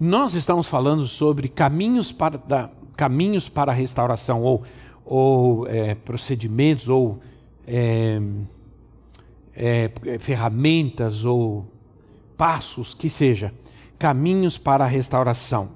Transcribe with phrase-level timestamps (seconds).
[0.00, 4.62] Nós estamos falando sobre caminhos para, da, caminhos para a restauração, ou,
[5.04, 7.18] ou é, procedimentos, ou
[7.66, 8.20] é,
[9.56, 9.90] é,
[10.20, 11.66] ferramentas, ou
[12.36, 13.52] passos, que seja,
[13.98, 15.70] caminhos para a restauração.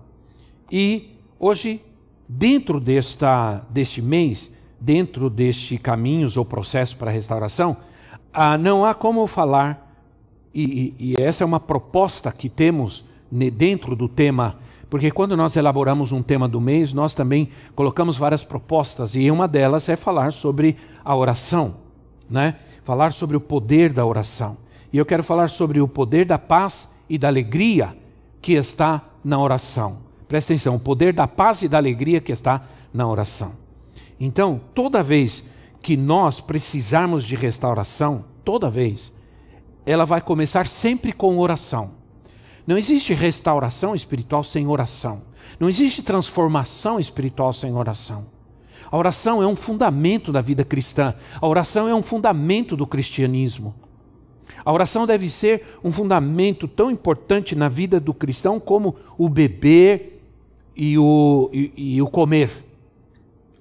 [0.71, 1.85] E hoje,
[2.29, 7.77] dentro desta, deste mês, dentro deste caminhos ou processo para a restauração,
[8.33, 9.93] ah, não há como falar,
[10.55, 13.05] e, e, e essa é uma proposta que temos
[13.51, 14.57] dentro do tema,
[14.91, 19.49] porque quando nós elaboramos um tema do mês, nós também colocamos várias propostas, e uma
[19.49, 21.77] delas é falar sobre a oração,
[22.29, 22.57] né?
[22.85, 24.59] falar sobre o poder da oração.
[24.93, 27.97] E eu quero falar sobre o poder da paz e da alegria
[28.43, 29.99] que está na oração.
[30.29, 33.53] Presta atenção, o poder da paz e da alegria que está na oração.
[34.21, 35.43] Então, toda vez
[35.81, 39.13] que nós precisarmos de restauração, toda vez,
[39.87, 42.02] ela vai começar sempre com oração.
[42.67, 45.23] Não existe restauração espiritual sem oração.
[45.59, 48.27] Não existe transformação espiritual sem oração.
[48.91, 51.15] A oração é um fundamento da vida cristã.
[51.41, 53.75] A oração é um fundamento do cristianismo.
[54.65, 60.23] A oração deve ser um fundamento tão importante na vida do cristão como o beber
[60.77, 62.65] e o, e, e o comer.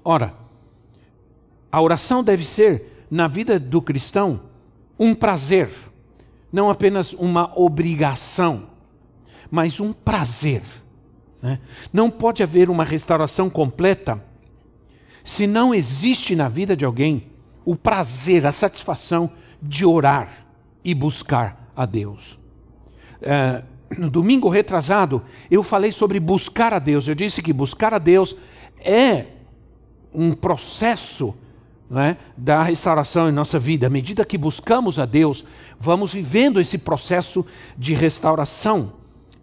[0.04, 0.34] Ora,
[1.72, 4.42] a oração deve ser, na vida do cristão,
[5.00, 5.70] um prazer,
[6.52, 8.71] não apenas uma obrigação
[9.52, 10.64] mas um prazer.
[11.42, 11.60] Né?
[11.92, 14.24] Não pode haver uma restauração completa
[15.24, 17.28] se não existe na vida de alguém
[17.64, 19.30] o prazer, a satisfação
[19.62, 20.46] de orar
[20.84, 22.40] e buscar a Deus.
[23.22, 23.64] É,
[23.98, 27.08] no domingo retrasado, eu falei sobre buscar a Deus.
[27.08, 28.36] Eu disse que buscar a Deus
[28.80, 29.26] é
[30.14, 31.36] um processo
[31.96, 33.88] é, da restauração em nossa vida.
[33.88, 35.46] À medida que buscamos a Deus,
[35.80, 37.46] vamos vivendo esse processo
[37.78, 38.94] de restauração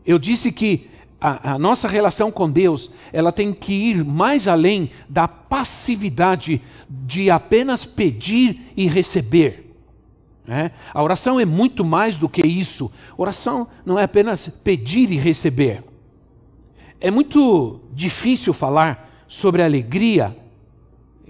[0.08, 0.88] eu disse que
[1.20, 7.30] a, a, nossa relação com Deus ela tem que ir mais além da passividade de
[7.30, 9.76] apenas pedir e receber.
[10.46, 10.70] Né?
[10.94, 12.90] A oração é muito mais do que isso.
[13.18, 15.84] Oração não é apenas pedir e receber.
[16.98, 20.34] É muito difícil falar sobre alegria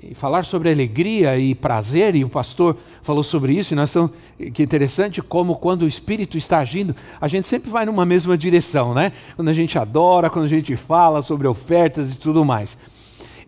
[0.03, 4.13] e falar sobre alegria e prazer, e o pastor falou sobre isso, e nós estamos,
[4.53, 8.95] que interessante como quando o Espírito está agindo, a gente sempre vai numa mesma direção,
[8.95, 9.13] né?
[9.37, 12.77] Quando a gente adora, quando a gente fala sobre ofertas e tudo mais.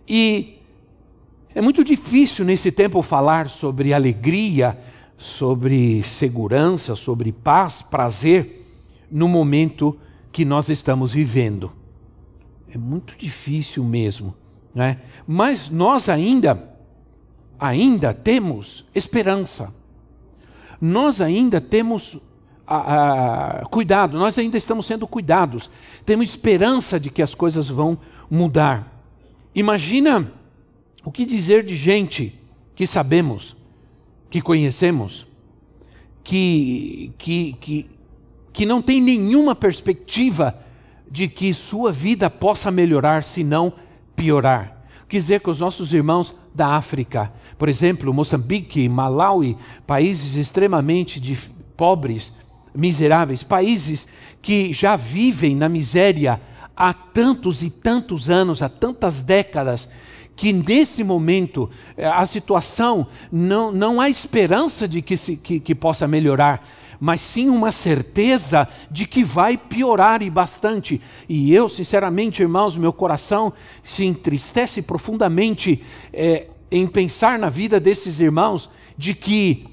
[0.08, 0.58] E
[1.54, 4.78] é muito difícil nesse tempo falar sobre alegria,
[5.16, 8.66] sobre segurança, sobre paz, prazer,
[9.10, 9.98] no momento
[10.32, 11.72] que nós estamos vivendo.
[12.72, 14.34] É muito difícil mesmo.
[14.74, 14.98] Né?
[15.26, 16.76] Mas nós ainda,
[17.58, 19.74] ainda temos esperança.
[20.80, 22.18] Nós ainda temos
[22.66, 25.68] a, a, cuidado, nós ainda estamos sendo cuidados.
[26.06, 27.98] Temos esperança de que as coisas vão
[28.30, 29.04] mudar.
[29.54, 30.32] Imagina
[31.04, 32.38] o que dizer de gente
[32.74, 33.56] que sabemos,
[34.30, 35.26] que conhecemos,
[36.22, 37.90] que, que, que,
[38.52, 40.56] que não tem nenhuma perspectiva
[41.10, 43.72] de que sua vida possa melhorar se não
[44.20, 44.76] piorar.
[45.08, 51.38] Quer dizer que os nossos irmãos da África, por exemplo, Moçambique, Malawi, países extremamente
[51.74, 52.32] pobres,
[52.74, 54.06] miseráveis, países
[54.42, 56.40] que já vivem na miséria
[56.76, 59.88] há tantos e tantos anos, há tantas décadas,
[60.36, 65.74] que nesse momento eh, a situação não, não há esperança de que, se, que, que
[65.74, 66.62] possa melhorar
[67.00, 71.00] mas sim uma certeza de que vai piorar e bastante.
[71.26, 75.82] E eu, sinceramente, irmãos, meu coração se entristece profundamente
[76.12, 78.68] é, em pensar na vida desses irmãos,
[78.98, 79.66] de que,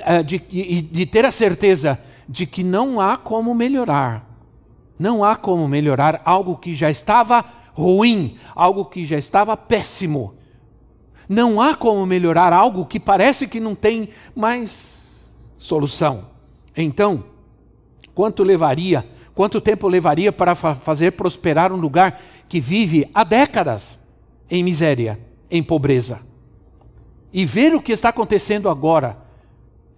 [0.00, 1.98] é, de, de, de ter a certeza
[2.28, 4.28] de que não há como melhorar.
[4.98, 10.34] Não há como melhorar algo que já estava ruim, algo que já estava péssimo.
[11.26, 14.92] Não há como melhorar algo que parece que não tem mais
[15.56, 16.33] solução.
[16.76, 17.24] Então,
[18.14, 23.98] quanto levaria, quanto tempo levaria para fa fazer prosperar um lugar que vive há décadas
[24.50, 25.18] em miséria,
[25.50, 26.20] em pobreza?
[27.32, 29.18] E ver o que está acontecendo agora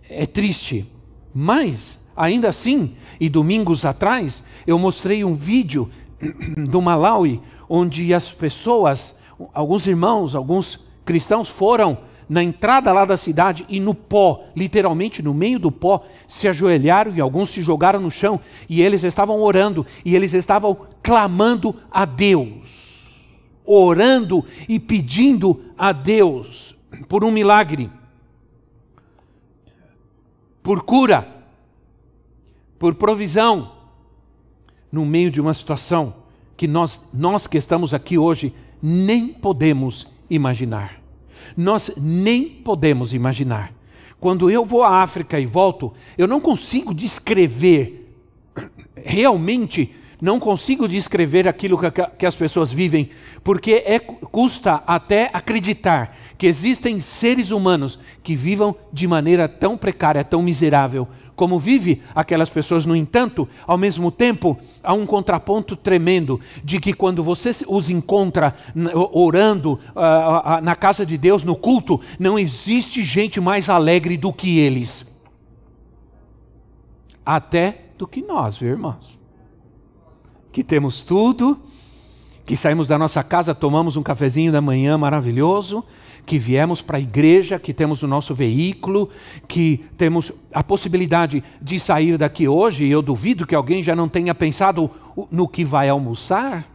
[0.09, 0.91] é triste,
[1.35, 5.91] mas ainda assim, e domingos atrás, eu mostrei um vídeo
[6.71, 9.15] do Malawi, onde as pessoas,
[9.53, 15.33] alguns irmãos, alguns cristãos foram na entrada lá da cidade e no pó, literalmente no
[15.33, 19.87] meio do pó, se ajoelharam e alguns se jogaram no chão e eles estavam orando
[20.05, 23.25] e eles estavam clamando a Deus,
[23.65, 26.77] orando e pedindo a Deus
[27.09, 27.91] por um milagre,
[30.63, 31.29] por cura,
[32.79, 33.73] por provisão,
[34.91, 36.15] no meio de uma situação
[36.57, 41.06] que nós, nós que estamos aqui hoje nem podemos imaginar.
[41.57, 43.73] Nós nem podemos imaginar.
[44.19, 48.13] Quando eu vou à África e volto, eu não consigo descrever,
[48.97, 53.11] realmente não consigo descrever aquilo que, que as pessoas vivem,
[53.45, 60.25] porque é, custa até acreditar que existem seres humanos que vivam de maneira tão precária,
[60.25, 61.07] tão miserável,
[61.37, 62.87] como vive aquelas pessoas.
[62.87, 68.55] No entanto, ao mesmo tempo, há um contraponto tremendo de que quando você os encontra
[69.13, 74.59] orando uh, na casa de Deus, no culto, não existe gente mais alegre do que
[74.59, 75.07] eles.
[77.25, 79.19] Até do que nós, viu, irmãos?
[80.51, 81.61] Que temos tudo,
[82.47, 85.85] que saímos da nossa casa, tomamos um cafezinho da manhã maravilhoso,
[86.25, 89.11] que viemos para a igreja, que temos o nosso veículo,
[89.49, 94.09] que temos a possibilidade de sair daqui hoje, e eu duvido que alguém já não
[94.09, 94.89] tenha pensado
[95.29, 96.71] no que vai almoçar.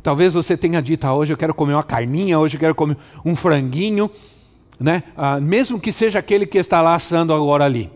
[0.00, 2.96] Talvez você tenha dito, ah, hoje eu quero comer uma carninha, hoje eu quero comer
[3.24, 4.08] um franguinho,
[4.78, 5.02] né?
[5.16, 7.90] Ah, mesmo que seja aquele que está lá assando agora ali.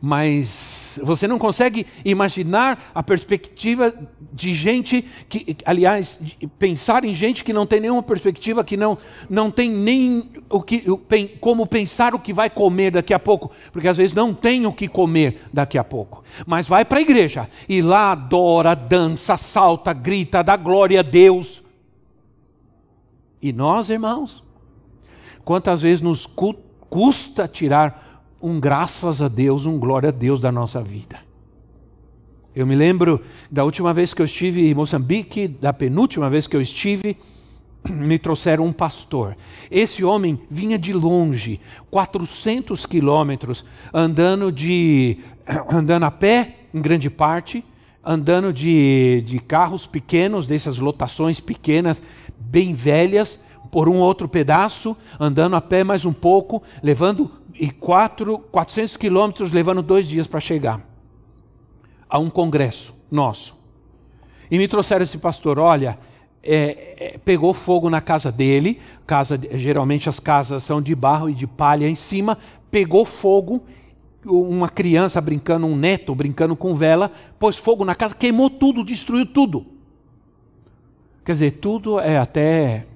[0.00, 3.94] Mas você não consegue imaginar a perspectiva
[4.32, 6.18] de gente que, aliás,
[6.58, 8.98] pensar em gente que não tem nenhuma perspectiva, que não,
[9.28, 10.84] não tem nem o que,
[11.40, 14.72] como pensar o que vai comer daqui a pouco, porque às vezes não tem o
[14.72, 16.24] que comer daqui a pouco.
[16.46, 21.62] Mas vai para a igreja e lá adora, dança, salta, grita, dá glória a Deus.
[23.40, 24.42] E nós, irmãos,
[25.44, 28.03] quantas vezes nos custa tirar
[28.44, 31.16] um graças a Deus, um glória a Deus da nossa vida.
[32.54, 36.54] Eu me lembro da última vez que eu estive em Moçambique, da penúltima vez que
[36.54, 37.16] eu estive,
[37.88, 39.34] me trouxeram um pastor.
[39.70, 41.58] Esse homem vinha de longe,
[41.90, 43.64] 400 quilômetros,
[43.94, 45.20] andando de
[45.72, 47.64] andando a pé, em grande parte,
[48.04, 52.00] andando de, de carros pequenos, dessas lotações pequenas,
[52.38, 53.40] bem velhas,
[53.70, 59.52] por um outro pedaço, andando a pé mais um pouco, levando e quatro, 400 quilômetros,
[59.52, 60.80] levando dois dias para chegar
[62.08, 63.56] a um congresso nosso.
[64.50, 65.98] E me trouxeram esse pastor, olha,
[66.42, 71.34] é, é, pegou fogo na casa dele, casa, geralmente as casas são de barro e
[71.34, 72.38] de palha em cima,
[72.70, 73.62] pegou fogo,
[74.26, 79.26] uma criança brincando, um neto brincando com vela, pôs fogo na casa, queimou tudo, destruiu
[79.26, 79.66] tudo.
[81.24, 82.86] Quer dizer, tudo é até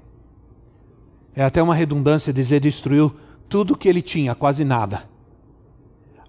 [1.35, 3.15] é até uma redundância dizer destruiu
[3.49, 5.09] tudo que ele tinha, quase nada.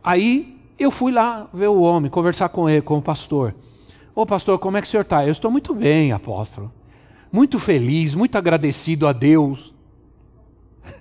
[0.03, 3.53] Aí eu fui lá ver o homem, conversar com ele, com o pastor.
[4.15, 5.25] Ô pastor, como é que o senhor está?
[5.25, 6.71] Eu estou muito bem, apóstolo.
[7.31, 9.73] Muito feliz, muito agradecido a Deus.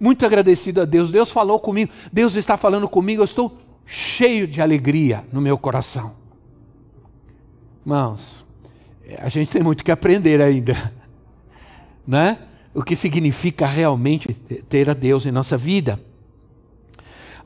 [0.00, 1.10] Muito agradecido a Deus.
[1.10, 6.12] Deus falou comigo, Deus está falando comigo, eu estou cheio de alegria no meu coração.
[7.84, 8.44] Irmãos,
[9.18, 10.92] a gente tem muito que aprender ainda,
[12.06, 12.38] né?
[12.74, 14.32] O que significa realmente
[14.68, 16.00] ter a Deus em nossa vida.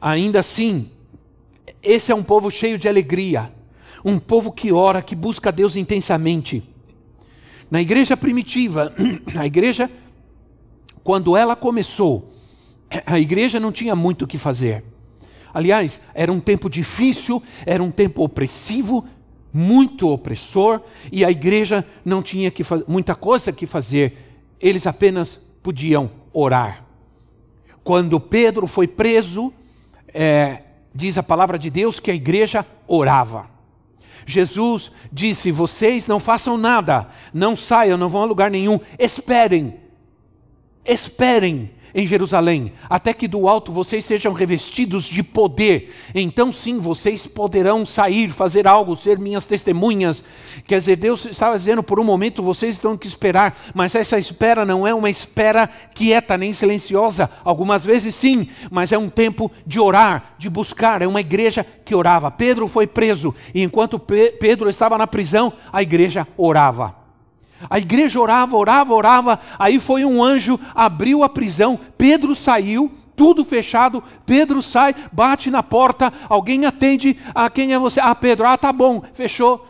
[0.00, 0.90] Ainda assim,
[1.82, 3.52] esse é um povo cheio de alegria,
[4.04, 6.62] um povo que ora, que busca a Deus intensamente.
[7.70, 8.92] Na igreja primitiva,
[9.38, 9.90] a igreja,
[11.02, 12.30] quando ela começou,
[13.06, 14.84] a igreja não tinha muito o que fazer.
[15.54, 19.04] Aliás, era um tempo difícil, era um tempo opressivo,
[19.52, 24.31] muito opressor, e a igreja não tinha que muita coisa que fazer
[24.62, 26.84] eles apenas podiam orar.
[27.82, 29.52] Quando Pedro foi preso,
[30.14, 30.62] é,
[30.94, 33.50] diz a palavra de Deus que a igreja orava.
[34.24, 39.80] Jesus disse: Vocês não façam nada, não saiam, não vão a lugar nenhum, esperem,
[40.84, 45.94] esperem em Jerusalém, até que do alto vocês sejam revestidos de poder.
[46.14, 50.24] Então sim, vocês poderão sair, fazer algo, ser minhas testemunhas.
[50.66, 54.64] Quer dizer, Deus estava dizendo por um momento vocês estão que esperar, mas essa espera
[54.64, 57.30] não é uma espera quieta nem silenciosa.
[57.44, 61.02] Algumas vezes sim, mas é um tempo de orar, de buscar.
[61.02, 62.30] É uma igreja que orava.
[62.30, 67.01] Pedro foi preso e enquanto Pedro estava na prisão, a igreja orava.
[67.68, 69.40] A igreja orava, orava, orava.
[69.58, 71.78] Aí foi um anjo, abriu a prisão.
[71.96, 74.02] Pedro saiu, tudo fechado.
[74.26, 76.12] Pedro sai, bate na porta.
[76.28, 77.18] Alguém atende.
[77.34, 78.00] Ah, quem é você?
[78.00, 78.46] Ah, Pedro.
[78.46, 79.02] Ah, tá bom.
[79.14, 79.66] Fechou.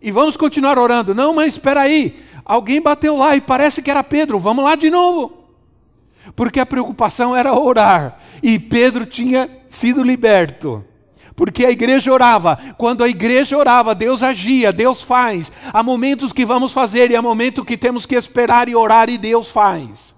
[0.00, 1.14] E vamos continuar orando.
[1.14, 2.18] Não, mas espera aí.
[2.44, 4.38] Alguém bateu lá e parece que era Pedro.
[4.38, 5.38] Vamos lá de novo.
[6.34, 8.18] Porque a preocupação era orar.
[8.42, 10.84] E Pedro tinha sido liberto.
[11.34, 12.58] Porque a igreja orava.
[12.76, 15.50] Quando a igreja orava, Deus agia, Deus faz.
[15.72, 19.18] Há momentos que vamos fazer e há momentos que temos que esperar e orar e
[19.18, 20.14] Deus faz.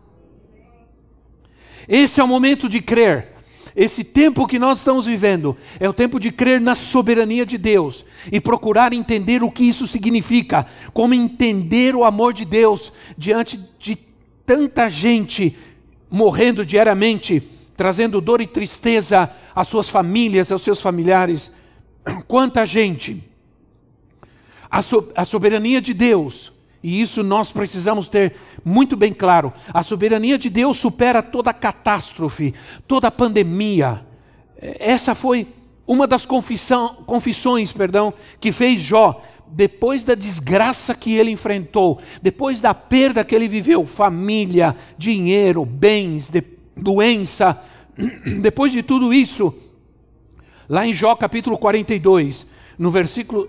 [1.88, 3.34] Esse é o momento de crer.
[3.76, 8.04] Esse tempo que nós estamos vivendo é o tempo de crer na soberania de Deus
[8.30, 13.98] e procurar entender o que isso significa, como entender o amor de Deus diante de
[14.46, 15.56] tanta gente
[16.08, 17.42] morrendo diariamente,
[17.76, 21.52] trazendo dor e tristeza às suas famílias, aos seus familiares.
[22.28, 23.22] Quanta gente!
[24.70, 26.52] A, so a soberania de Deus
[26.84, 29.54] e isso nós precisamos ter muito bem claro.
[29.72, 32.52] A soberania de Deus supera toda catástrofe,
[32.86, 34.04] toda pandemia.
[34.60, 35.48] Essa foi
[35.86, 42.60] uma das confissão, confissões perdão, que fez Jó depois da desgraça que ele enfrentou, depois
[42.60, 46.42] da perda que ele viveu família, dinheiro, bens, de,
[46.76, 47.60] doença
[48.40, 49.54] depois de tudo isso,
[50.68, 52.46] lá em Jó capítulo 42,
[52.78, 53.48] no versículo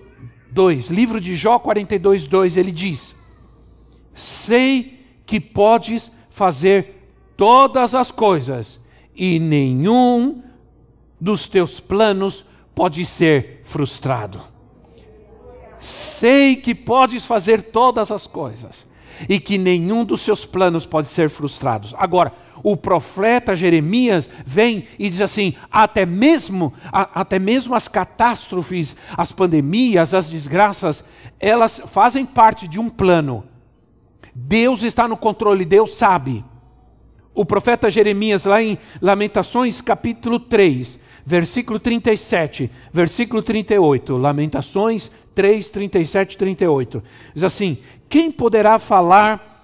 [0.50, 3.14] 2, livro de Jó 42, 2, ele diz:
[4.14, 8.80] Sei que podes fazer todas as coisas,
[9.14, 10.42] e nenhum
[11.20, 14.40] dos teus planos pode ser frustrado.
[15.78, 18.86] Sei que podes fazer todas as coisas,
[19.28, 21.88] e que nenhum dos seus planos pode ser frustrado.
[21.98, 28.96] Agora, o profeta Jeremias vem e diz assim: até mesmo, a, até mesmo as catástrofes,
[29.16, 31.04] as pandemias, as desgraças,
[31.38, 33.44] elas fazem parte de um plano.
[34.34, 36.44] Deus está no controle, Deus sabe.
[37.34, 46.32] O profeta Jeremias, lá em Lamentações capítulo 3, versículo 37, versículo 38, Lamentações 3, 37
[46.32, 47.02] e 38,
[47.34, 49.56] diz assim: Quem poderá falar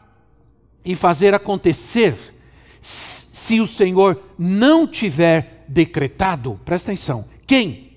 [0.84, 2.31] e fazer acontecer
[2.82, 6.60] se o Senhor não tiver decretado?
[6.64, 7.24] Presta atenção.
[7.46, 7.92] Quem?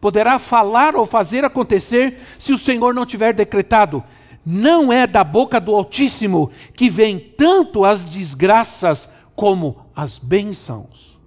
[0.00, 4.02] Poderá falar ou fazer acontecer se o Senhor não tiver decretado?
[4.44, 11.18] não é da boca do Altíssimo que vem tanto as desgraças como as bênçãos.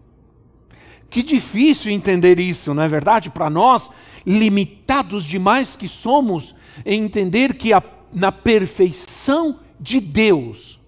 [1.09, 3.29] Que difícil entender isso, não é verdade?
[3.29, 3.89] Para nós,
[4.25, 10.79] limitados demais que somos, entender que a, na perfeição de Deus,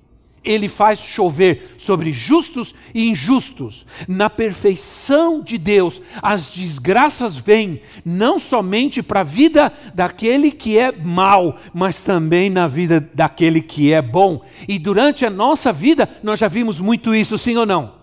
[0.46, 3.86] ele faz chover sobre justos e injustos.
[4.08, 10.92] Na perfeição de Deus, as desgraças vêm não somente para a vida daquele que é
[10.92, 14.42] mal, mas também na vida daquele que é bom.
[14.68, 17.96] E durante a nossa vida, nós já vimos muito isso, sim ou não?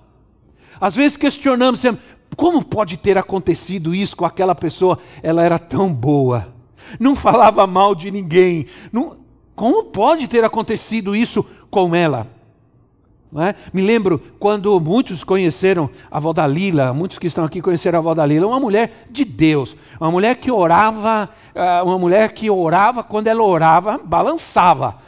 [0.81, 1.83] Às vezes questionamos,
[2.37, 4.99] como pode ter acontecido isso com aquela pessoa?
[5.23, 6.53] Ela era tão boa,
[6.99, 8.67] não falava mal de ninguém.
[8.93, 9.22] Não,
[9.63, 12.27] como pode ter acontecido isso com ela?
[13.37, 13.55] É?
[13.73, 18.13] Me lembro quando muitos conheceram a avó Dalila, muitos que estão aqui conheceram a avó
[18.13, 23.29] Dalila, uma mulher de Deus, uma mulher que orava, ah, uma mulher que orava, quando
[23.29, 24.99] ela orava, balançava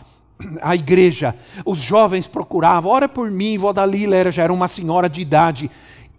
[0.63, 1.35] a igreja.
[1.67, 5.69] Os jovens procuravam, ora por mim, avó Dalila era, já era uma senhora de idade.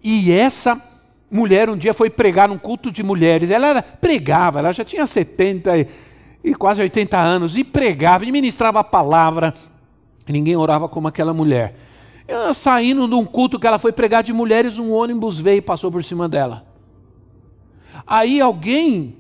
[0.04, 0.78] E essa
[1.32, 3.50] mulher um dia foi pregar num culto de mulheres.
[3.50, 5.72] Ela era, pregava, ela já tinha 70
[6.46, 9.54] e, e quase 80 anos, e pregava, e ministrava a palavra.
[10.28, 11.76] Ninguém orava como aquela mulher.
[12.54, 15.92] Saindo de um culto que ela foi pregar de mulheres, um ônibus veio e passou
[15.92, 16.66] por cima dela.
[18.06, 19.18] Aí alguém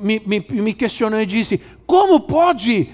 [0.00, 2.90] me, me, me questionou e disse: Como pode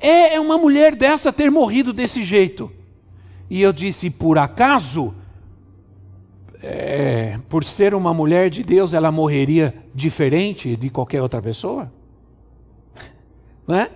[0.00, 2.70] é, é uma mulher dessa ter morrido desse jeito?
[3.48, 5.14] E eu disse: Por acaso,
[6.62, 11.90] é, por ser uma mulher de Deus, ela morreria diferente de qualquer outra pessoa?
[13.68, 13.90] Não é?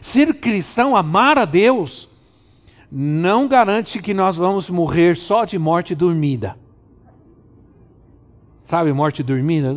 [0.00, 2.08] Ser cristão, amar a Deus,
[2.90, 6.56] não garante que nós vamos morrer só de morte dormida.
[8.64, 9.74] Sabe, morte dormida?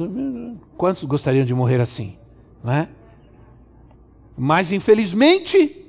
[0.78, 2.18] Quantos gostariam de morrer assim?
[2.64, 2.90] Não é?
[4.38, 5.86] Mas infelizmente,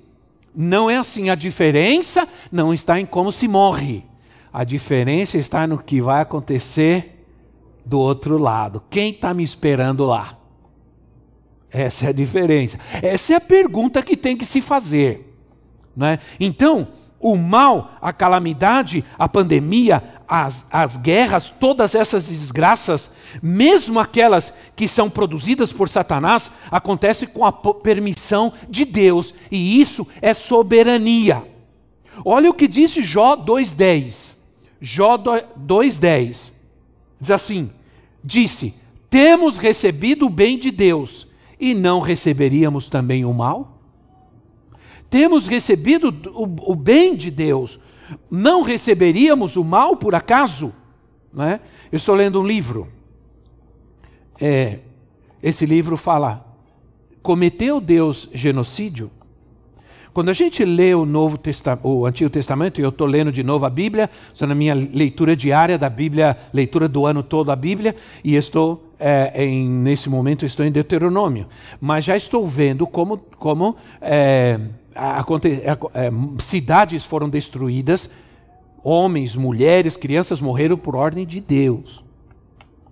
[0.54, 1.30] não é assim.
[1.30, 4.04] A diferença não está em como se morre.
[4.52, 7.24] A diferença está no que vai acontecer
[7.84, 8.82] do outro lado.
[8.90, 10.38] Quem está me esperando lá?
[11.72, 12.78] Essa é a diferença.
[13.02, 15.34] Essa é a pergunta que tem que se fazer.
[15.96, 16.18] Não é?
[16.38, 16.88] Então,
[17.18, 23.10] o mal, a calamidade, a pandemia, as, as guerras, todas essas desgraças,
[23.42, 30.06] mesmo aquelas que são produzidas por Satanás, acontecem com a permissão de Deus, e isso
[30.20, 31.44] é soberania.
[32.24, 34.34] Olha o que disse Jó 2,10.
[34.80, 36.52] Jó 2,10
[37.20, 37.70] diz assim:
[38.22, 38.74] Disse:
[39.08, 41.28] Temos recebido o bem de Deus,
[41.62, 43.78] e não receberíamos também o mal?
[45.08, 47.78] Temos recebido o, o bem de Deus,
[48.28, 50.72] não receberíamos o mal por acaso?
[51.32, 51.60] Né?
[51.92, 52.88] Eu estou lendo um livro.
[54.40, 54.80] É,
[55.40, 56.44] esse livro fala:
[57.22, 59.08] cometeu Deus genocídio?
[60.12, 61.38] Quando a gente lê o, Novo
[61.84, 65.34] o Antigo Testamento, e eu estou lendo de novo a Bíblia, estou na minha leitura
[65.34, 70.46] diária da Bíblia, leitura do ano todo a Bíblia, e estou, é, em, nesse momento,
[70.46, 71.46] estou em Deuteronômio.
[71.80, 74.58] Mas já estou vendo como, como é,
[74.94, 78.08] é, cidades foram destruídas,
[78.82, 82.02] homens, mulheres, crianças morreram por ordem de Deus.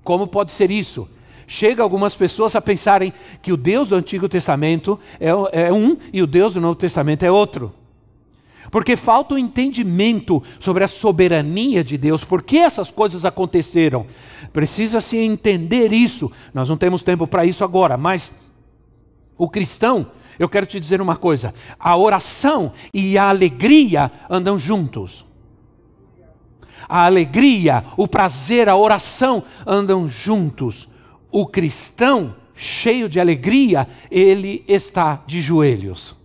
[0.02, 1.08] Como pode ser isso?
[1.46, 3.12] chega algumas pessoas a pensarem
[3.42, 7.24] que o Deus do Antigo Testamento é, é um e o Deus do Novo Testamento
[7.24, 7.74] é outro.
[8.70, 14.06] Porque falta o entendimento sobre a soberania de Deus, por que essas coisas aconteceram.
[14.52, 16.30] Precisa-se entender isso.
[16.54, 18.30] Nós não temos tempo para isso agora, mas
[19.36, 20.06] o cristão,
[20.38, 25.26] eu quero te dizer uma coisa: a oração e a alegria andam juntos.
[26.88, 30.88] A alegria, o prazer, a oração andam juntos
[31.30, 36.19] o cristão cheio de alegria, ele está de joelhos.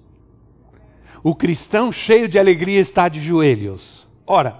[1.26, 4.08] O cristão cheio de alegria está de joelhos.
[4.28, 4.58] Ora,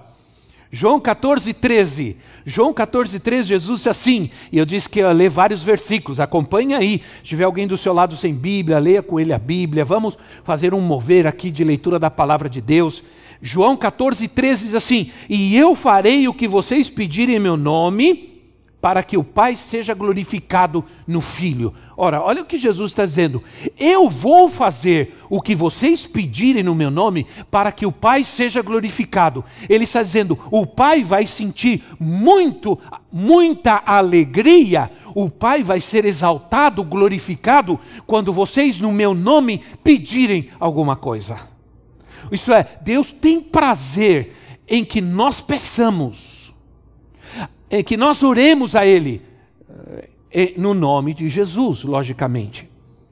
[0.68, 2.16] João 14, 13.
[2.44, 6.74] João 14, 13, Jesus disse assim, e eu disse que ia ler vários versículos, acompanhe
[6.74, 7.00] aí.
[7.18, 9.84] Se tiver alguém do seu lado sem Bíblia, leia com ele a Bíblia.
[9.84, 13.00] Vamos fazer um mover aqui de leitura da palavra de Deus.
[13.40, 18.35] João 14, 13 diz assim: E eu farei o que vocês pedirem em meu nome
[18.86, 21.74] para que o Pai seja glorificado no Filho.
[21.96, 23.42] Ora, olha o que Jesus está dizendo.
[23.76, 28.62] Eu vou fazer o que vocês pedirem no meu nome para que o Pai seja
[28.62, 29.44] glorificado.
[29.68, 32.78] Ele está dizendo: o Pai vai sentir muito,
[33.10, 34.88] muita alegria.
[35.16, 41.40] O Pai vai ser exaltado, glorificado, quando vocês, no meu nome, pedirem alguma coisa.
[42.30, 44.32] Isto é, Deus tem prazer
[44.68, 46.35] em que nós peçamos
[47.68, 49.22] é que nós oremos a Ele
[50.30, 52.68] é, no nome de Jesus, logicamente.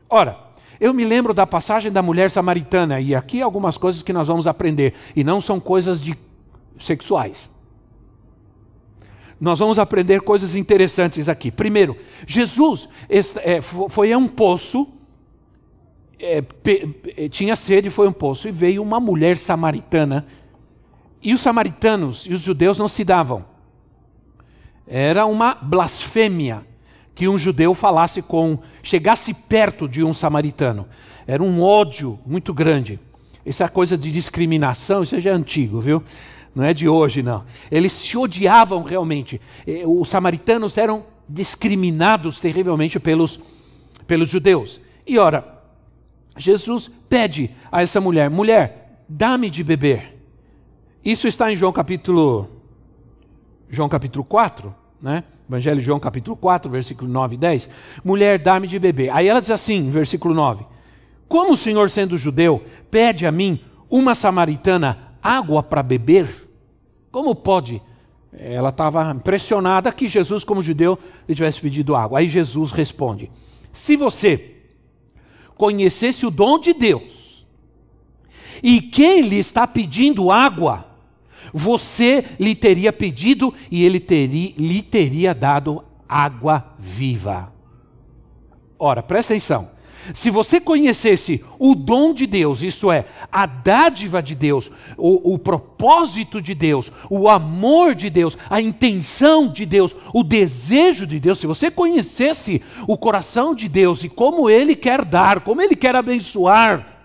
[0.08, 0.38] Ora,
[0.80, 4.46] eu me lembro da passagem da mulher samaritana, e aqui algumas coisas que nós vamos
[4.46, 6.16] aprender, e não são coisas de
[6.78, 7.50] sexuais.
[9.40, 11.50] Nós vamos aprender coisas interessantes aqui.
[11.50, 14.88] Primeiro, Jesus é, foi a um poço,
[17.30, 20.26] tinha sede, foi a um poço, e veio uma mulher samaritana,
[21.22, 23.53] e os samaritanos e os judeus não se davam.
[24.86, 26.64] Era uma blasfêmia
[27.14, 30.86] que um judeu falasse com, chegasse perto de um samaritano.
[31.26, 32.98] Era um ódio muito grande.
[33.46, 36.02] Essa coisa de discriminação, isso já é antigo, viu?
[36.54, 37.44] Não é de hoje, não.
[37.70, 39.40] Eles se odiavam realmente.
[39.86, 43.40] Os samaritanos eram discriminados terrivelmente pelos,
[44.06, 44.80] pelos judeus.
[45.06, 45.62] E ora,
[46.36, 50.18] Jesus pede a essa mulher: mulher, dá-me de beber.
[51.04, 52.48] Isso está em João capítulo
[53.74, 55.24] João capítulo 4, né?
[55.48, 57.68] Evangelho de João capítulo 4, versículo 9 e 10.
[58.02, 59.10] Mulher, dá-me de beber.
[59.10, 60.64] Aí ela diz assim, versículo 9:
[61.28, 63.60] Como o Senhor, sendo judeu, pede a mim,
[63.90, 66.48] uma samaritana, água para beber?
[67.10, 67.82] Como pode?
[68.32, 72.18] Ela estava impressionada que Jesus, como judeu, lhe tivesse pedido água.
[72.18, 73.30] Aí Jesus responde:
[73.72, 74.56] Se você
[75.56, 77.46] conhecesse o dom de Deus,
[78.62, 80.93] e quem lhe está pedindo água,
[81.54, 87.52] você lhe teria pedido e ele teria, lhe teria dado água viva.
[88.76, 89.72] Ora, presta atenção.
[90.12, 95.38] Se você conhecesse o dom de Deus, isso é, a dádiva de Deus, o, o,
[95.38, 101.38] propósito de Deus, o amor de Deus, a intenção de Deus, o desejo de Deus,
[101.38, 105.96] se você conhecesse o coração de Deus e como Ele quer dar, como Ele quer
[105.96, 106.98] abençoar,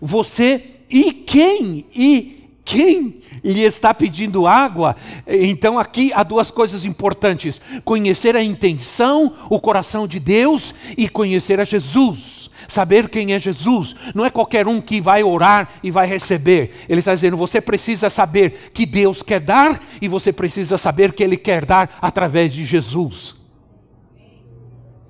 [0.00, 4.96] você e quem e quem lhe está pedindo água?
[5.26, 11.60] Então aqui há duas coisas importantes: conhecer a intenção, o coração de Deus e conhecer
[11.60, 12.50] a Jesus.
[12.66, 16.70] Saber quem é Jesus, não é qualquer um que vai orar e vai receber.
[16.88, 21.22] Ele está dizendo: você precisa saber que Deus quer dar e você precisa saber que
[21.22, 23.34] Ele quer dar através de Jesus.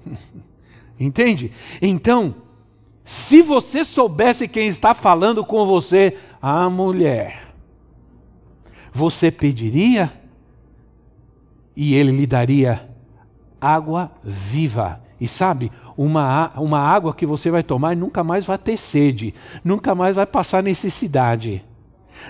[0.98, 1.52] Entende?
[1.80, 2.34] Então,
[3.04, 7.43] se você soubesse quem está falando com você, a mulher,
[8.94, 10.12] você pediria
[11.76, 12.88] e ele lhe daria
[13.60, 15.00] água viva.
[15.20, 19.34] E sabe, uma, uma água que você vai tomar e nunca mais vai ter sede,
[19.64, 21.64] nunca mais vai passar necessidade,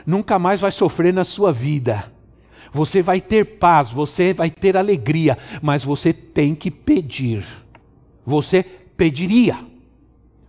[0.06, 2.10] nunca mais vai sofrer na sua vida.
[2.72, 7.44] Você vai ter paz, você vai ter alegria, mas você tem que pedir.
[8.26, 8.62] Você
[8.96, 9.58] pediria.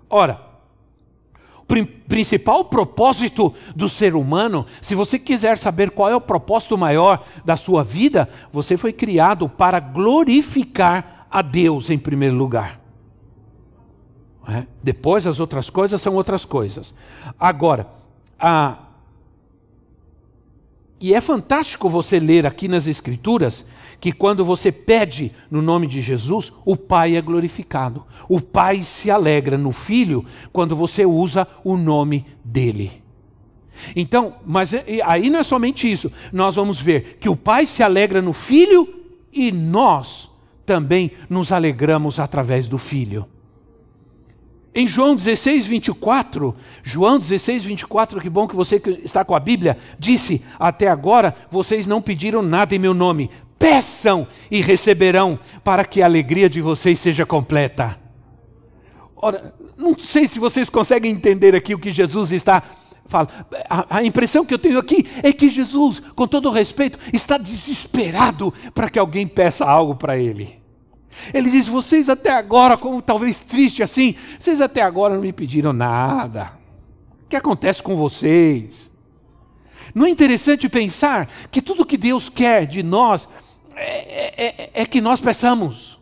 [0.10, 0.44] Ora,
[2.08, 7.58] principal propósito do ser humano, se você quiser saber qual é o propósito maior da
[7.58, 12.80] sua vida, você foi criado para glorificar a Deus em primeiro lugar.
[14.47, 14.67] É?
[14.84, 16.93] Depois as outras coisas são outras coisas.
[17.39, 17.88] Agora,
[18.39, 18.78] a...
[21.01, 23.65] e é fantástico você ler aqui nas Escrituras
[24.06, 28.06] que quando você pede no nome de Jesus, o Pai é glorificado.
[28.30, 33.02] O Pai se alegra no Filho quando você usa o nome dele.
[33.96, 36.12] Então, mas aí não é somente isso.
[36.32, 38.88] Nós vamos ver que o Pai se alegra no Filho
[39.34, 40.30] e nós
[40.68, 43.26] também nos alegramos através do Filho.
[44.78, 49.78] Em João 16, 24, João 16, 24, que bom que você está com a Bíblia,
[49.98, 53.32] disse: Até agora vocês não pediram nada em meu nome.
[53.65, 57.99] Peçam e receberão, para que a alegria de vocês seja completa.
[59.15, 62.62] Ora, não sei se vocês conseguem entender aqui o que Jesus está
[63.08, 63.32] falando.
[63.67, 68.54] A, a impressão que eu tenho aqui é que Jesus, com todo respeito, está desesperado
[68.71, 70.62] para que alguém peça algo para ele.
[71.34, 75.73] Ele diz: Vocês até agora, como talvez triste assim, vocês até agora não me pediram
[75.73, 76.51] nada.
[77.25, 78.91] O que acontece com vocês?
[79.95, 83.28] Não é interessante pensar que tudo que Deus quer de nós
[83.75, 85.99] é, é, é, é que nós peçamos.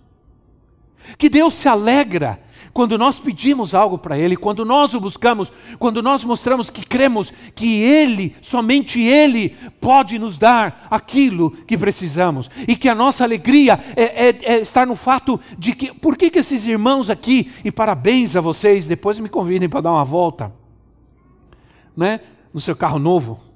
[1.17, 2.39] Que Deus se alegra
[2.73, 7.31] quando nós pedimos algo para Ele, quando nós o buscamos, quando nós mostramos que cremos
[7.53, 12.49] que Ele, somente Ele, pode nos dar aquilo que precisamos.
[12.67, 16.31] E que a nossa alegria é, é, é estar no fato de que, por que,
[16.31, 20.51] que esses irmãos aqui, e parabéns a vocês, depois me convidem para dar uma volta,
[21.95, 23.52] né, no seu carro novo.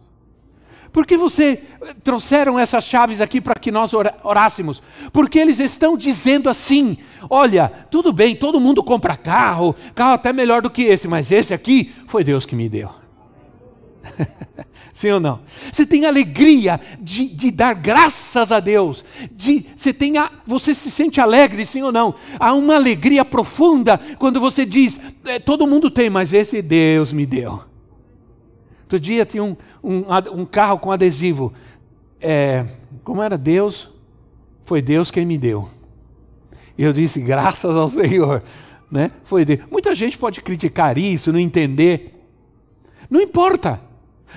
[0.92, 1.64] Por que você
[2.04, 3.92] trouxeram essas chaves aqui para que nós
[4.24, 4.82] orássemos?
[5.12, 6.98] Porque eles estão dizendo assim:
[7.30, 11.54] olha, tudo bem, todo mundo compra carro, carro até melhor do que esse, mas esse
[11.54, 12.90] aqui foi Deus que me deu.
[14.94, 15.42] Sim ou não?
[15.72, 19.06] Você tem alegria de, de, dar graças a Deus.
[19.32, 22.16] De, você, tem a, você se sente alegre, sim ou não?
[22.40, 27.28] Há uma alegria profunda quando você diz: é, todo mundo tem, mas esse Deus me
[27.28, 27.62] deu.
[28.88, 31.54] Outro dia tinha um, um, um carro com adesivo.
[32.22, 32.66] É,
[33.04, 33.90] como era Deus?
[34.64, 35.70] Foi Deus quem me deu.
[36.78, 38.42] Eu disse, graças ao Senhor.
[38.90, 39.12] Né?
[39.26, 39.60] Foi Deus.
[39.70, 42.26] Muita gente pode criticar isso, não entender.
[43.10, 43.82] Não importa.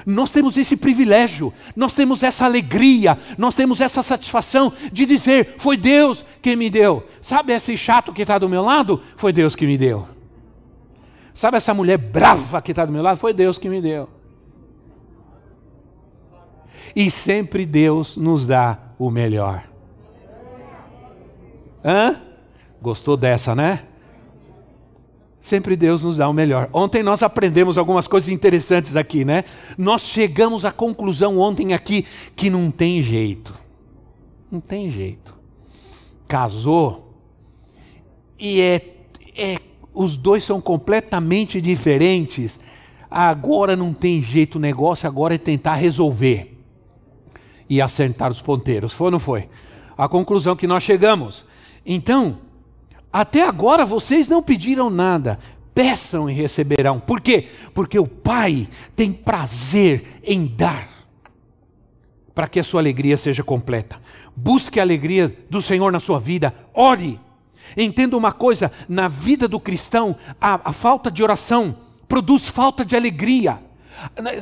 [0.05, 5.77] Nós temos esse privilégio, nós temos essa alegria, nós temos essa satisfação de dizer: foi
[5.77, 7.07] Deus quem me deu.
[7.23, 9.01] Sabe esse chato que está do meu lado?
[9.17, 10.09] Foi Deus que me deu.
[11.33, 13.17] Sabe essa mulher brava que está do meu lado?
[13.17, 14.09] Foi Deus que me deu.
[16.95, 19.65] E sempre Deus nos dá o melhor.
[21.85, 22.21] Hã?
[22.81, 23.85] Gostou dessa, né?
[25.41, 26.69] Sempre Deus nos dá o melhor.
[26.73, 29.45] Ontem nós aprendemos algumas coisas interessantes aqui, né?
[29.77, 33.55] Nós chegamos à conclusão ontem aqui que não tem jeito.
[34.51, 35.35] Não tem jeito.
[36.29, 37.15] Casou
[38.39, 38.81] e é,
[39.37, 39.57] é
[39.93, 42.61] os dois são completamente diferentes.
[43.11, 46.60] Agora não tem jeito, o negócio agora é tentar resolver
[47.71, 48.93] e acertar os ponteiros.
[48.93, 49.49] Foi ou não foi?
[49.97, 51.45] A conclusão que nós chegamos.
[51.87, 52.39] Então,
[53.13, 55.39] até agora vocês não pediram nada.
[55.73, 56.99] Peçam e receberão.
[56.99, 57.49] Por quê?
[57.73, 60.91] Porque o Pai tem prazer em dar
[62.35, 64.01] para que a sua alegria seja completa.
[64.35, 66.53] Busque a alegria do Senhor na sua vida.
[66.75, 67.21] Ore.
[67.77, 71.77] Entenda uma coisa: na vida do cristão, a, a falta de oração
[72.09, 73.61] produz falta de alegria.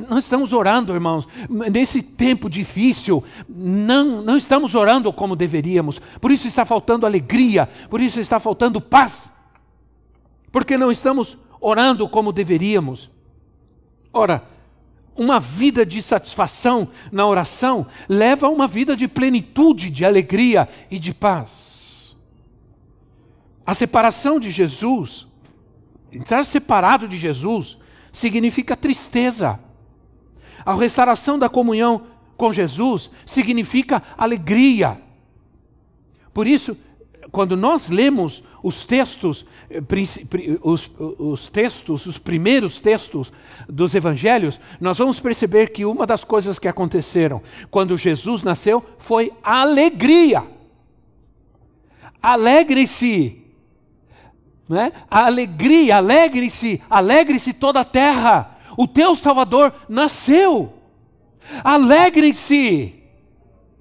[0.09, 6.47] Nós estamos orando, irmãos, nesse tempo difícil, não, não estamos orando como deveríamos, por isso
[6.47, 9.33] está faltando alegria, por isso está faltando paz,
[10.53, 13.11] porque não estamos orando como deveríamos.
[14.13, 14.43] Ora,
[15.17, 20.99] uma vida de satisfação na oração leva a uma vida de plenitude, de alegria e
[20.99, 22.17] de paz.
[23.67, 25.27] A separação de Jesus,
[26.13, 27.77] estar separado de Jesus,
[28.12, 29.61] significa tristeza.
[30.64, 32.03] A restauração da comunhão
[32.37, 35.01] com Jesus significa alegria.
[36.33, 36.77] Por isso,
[37.31, 39.83] quando nós lemos os textos, eh,
[40.62, 43.33] os, os, textos, os primeiros textos
[43.68, 49.33] dos evangelhos, nós vamos perceber que uma das coisas que aconteceram quando Jesus nasceu foi
[49.42, 50.44] alegria.
[52.21, 53.38] Alegre-se
[54.69, 54.93] né?
[55.11, 60.75] alegria, alegre-se, alegre-se toda a terra, o teu Salvador nasceu,
[61.65, 62.95] alegrem-se.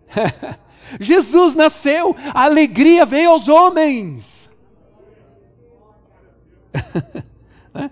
[1.00, 4.50] Jesus nasceu, a alegria veio aos homens.
[7.74, 7.92] Né?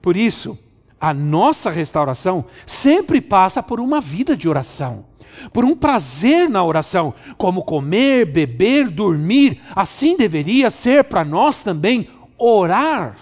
[0.00, 0.58] Por isso,
[0.98, 5.04] a nossa restauração sempre passa por uma vida de oração,
[5.52, 9.60] por um prazer na oração, como comer, beber, dormir.
[9.74, 13.16] Assim deveria ser para nós também orar.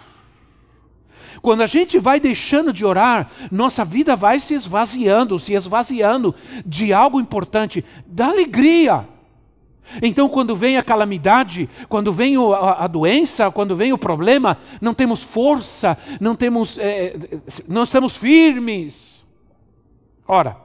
[1.43, 6.33] Quando a gente vai deixando de orar, nossa vida vai se esvaziando, se esvaziando
[6.65, 9.09] de algo importante, da alegria.
[10.01, 15.23] Então, quando vem a calamidade, quando vem a, doença, quando vem o problema, não temos
[15.23, 17.15] força, não temos, é,
[17.69, 19.27] não estamos firmes.
[20.27, 20.57] Ora,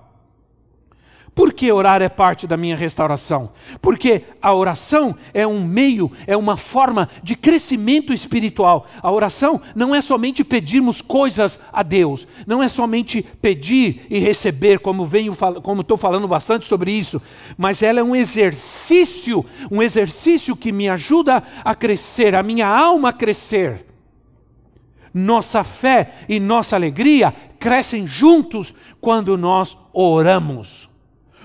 [1.37, 3.51] por que orar é parte da minha restauração?
[3.79, 8.87] Porque a oração é um meio, é uma forma de crescimento espiritual.
[9.03, 14.79] A oração não é somente pedirmos coisas a Deus, não é somente pedir e receber,
[14.79, 17.21] como venho como estou falando bastante sobre isso,
[17.55, 23.09] mas ela é um exercício, um exercício que me ajuda a crescer, a minha alma
[23.09, 23.85] a crescer.
[25.13, 30.86] Nossa fé e nossa alegria crescem juntos quando nós oramos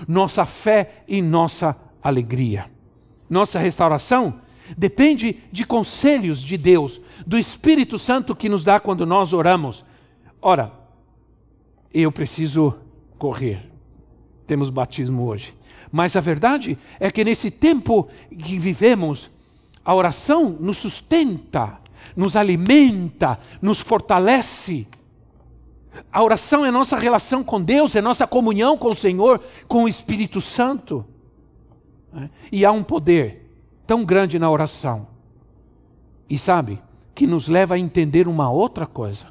[0.07, 2.69] nossa fé e nossa alegria.
[3.29, 4.41] Nossa restauração
[4.77, 9.83] depende de conselhos de Deus, do Espírito Santo que nos dá quando nós oramos.
[10.41, 10.71] Ora,
[11.93, 12.75] eu preciso
[13.17, 13.69] correr.
[14.47, 15.55] Temos batismo hoje.
[15.91, 19.29] Mas a verdade é que nesse tempo que vivemos,
[19.85, 21.79] a oração nos sustenta,
[22.15, 24.87] nos alimenta, nos fortalece
[26.11, 29.87] a oração é nossa relação com Deus, é nossa comunhão com o Senhor, com o
[29.87, 31.05] Espírito Santo.
[32.11, 32.29] Né?
[32.51, 33.49] E há um poder
[33.85, 35.07] tão grande na oração.
[36.29, 36.81] E sabe,
[37.13, 39.27] que nos leva a entender uma outra coisa: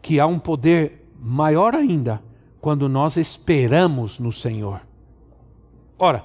[0.00, 2.22] que há um poder maior ainda
[2.60, 4.80] quando nós esperamos no Senhor.
[5.98, 6.24] Ora,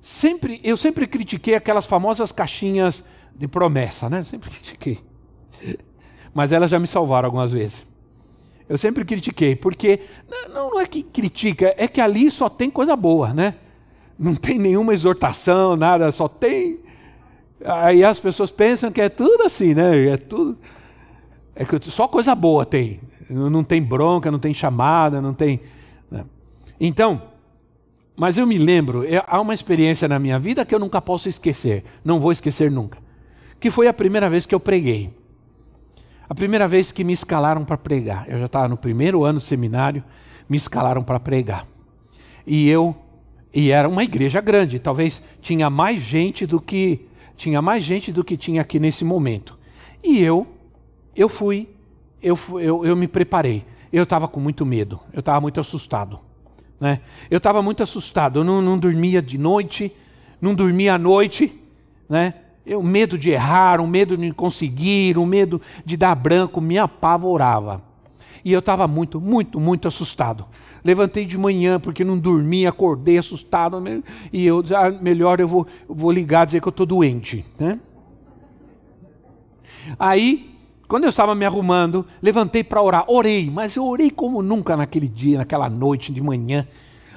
[0.00, 4.22] sempre eu sempre critiquei aquelas famosas caixinhas de promessa, né?
[4.22, 5.04] Sempre critiquei.
[6.32, 7.93] Mas elas já me salvaram algumas vezes.
[8.68, 12.96] Eu sempre critiquei, porque não, não é que critica, é que ali só tem coisa
[12.96, 13.54] boa, né?
[14.18, 16.80] Não tem nenhuma exortação, nada, só tem.
[17.64, 20.06] Aí as pessoas pensam que é tudo assim, né?
[20.08, 20.56] É tudo.
[21.54, 23.00] É que só coisa boa tem.
[23.28, 25.60] Não tem bronca, não tem chamada, não tem.
[26.10, 26.24] Né?
[26.80, 27.22] Então,
[28.16, 31.28] mas eu me lembro, é, há uma experiência na minha vida que eu nunca posso
[31.28, 32.98] esquecer, não vou esquecer nunca.
[33.58, 35.10] Que foi a primeira vez que eu preguei.
[36.28, 39.44] A primeira vez que me escalaram para pregar, eu já estava no primeiro ano do
[39.44, 40.02] seminário,
[40.48, 41.66] me escalaram para pregar.
[42.46, 42.94] E eu,
[43.52, 47.06] e era uma igreja grande, talvez tinha mais gente do que
[47.36, 49.58] tinha mais gente do que tinha aqui nesse momento.
[50.02, 50.46] E eu,
[51.16, 51.68] eu fui,
[52.22, 53.64] eu, eu, eu me preparei.
[53.92, 56.20] Eu estava com muito medo, eu estava muito assustado.
[56.80, 57.00] Né?
[57.30, 59.94] Eu estava muito assustado, eu não, não dormia de noite,
[60.40, 61.60] não dormia à noite,
[62.08, 62.34] né?
[62.66, 67.82] O medo de errar, o medo de conseguir, o medo de dar branco me apavorava.
[68.44, 70.46] E eu estava muito, muito, muito assustado.
[70.84, 73.82] Levantei de manhã porque não dormi, acordei assustado.
[74.32, 77.44] E eu ah, melhor eu vou, vou ligar dizer que eu estou doente.
[77.58, 77.80] Né?
[79.98, 80.54] Aí,
[80.86, 83.04] quando eu estava me arrumando, levantei para orar.
[83.08, 86.66] Orei, mas eu orei como nunca naquele dia, naquela noite de manhã.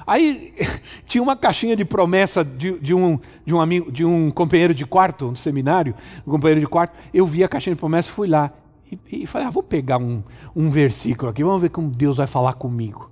[0.08, 0.54] Aí
[1.06, 4.86] tinha uma caixinha de promessa de, de, um, de, um amigo, de um companheiro de
[4.86, 5.94] quarto, no seminário,
[6.26, 6.98] um companheiro de quarto.
[7.14, 8.54] Eu vi a caixinha de promessa, fui lá
[8.90, 10.24] e, e falei: ah, vou pegar um,
[10.56, 13.12] um versículo aqui, vamos ver como Deus vai falar comigo.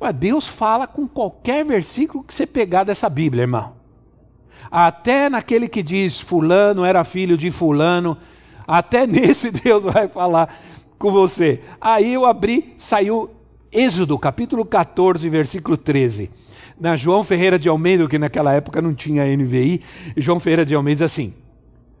[0.00, 3.72] Ué, Deus fala com qualquer versículo que você pegar dessa Bíblia, irmão.
[4.70, 8.16] Até naquele que diz Fulano era filho de Fulano,
[8.66, 10.58] até nesse Deus vai falar
[10.98, 11.62] com você.
[11.78, 13.30] Aí eu abri, saiu
[13.74, 16.30] Êxodo, capítulo 14, versículo 13.
[16.78, 19.80] Na João Ferreira de Almeida, que naquela época não tinha NVI,
[20.16, 21.34] João Ferreira de Almeida diz assim: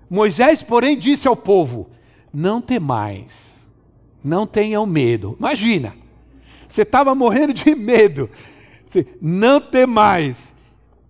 [0.08, 1.90] Moisés, porém, disse ao povo:
[2.32, 3.66] Não temais,
[4.22, 5.34] não tenham medo.
[5.36, 5.96] Imagina,
[6.68, 8.30] você estava morrendo de medo.
[9.20, 10.54] Não temais,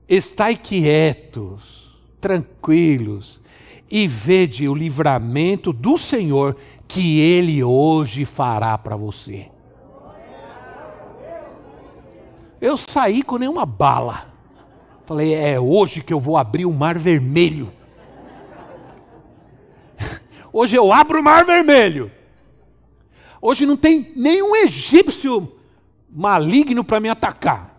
[0.09, 3.38] estai quietos, tranquilos,
[3.90, 6.57] e vede o livramento do Senhor
[6.88, 9.53] que Ele hoje fará para você.
[12.64, 14.27] Eu saí com nenhuma bala.
[15.05, 17.70] Falei, é hoje que eu vou abrir o mar vermelho.
[20.50, 22.11] Hoje eu abro o mar vermelho.
[23.38, 25.53] Hoje não tem nenhum egípcio
[26.09, 27.79] maligno para me atacar.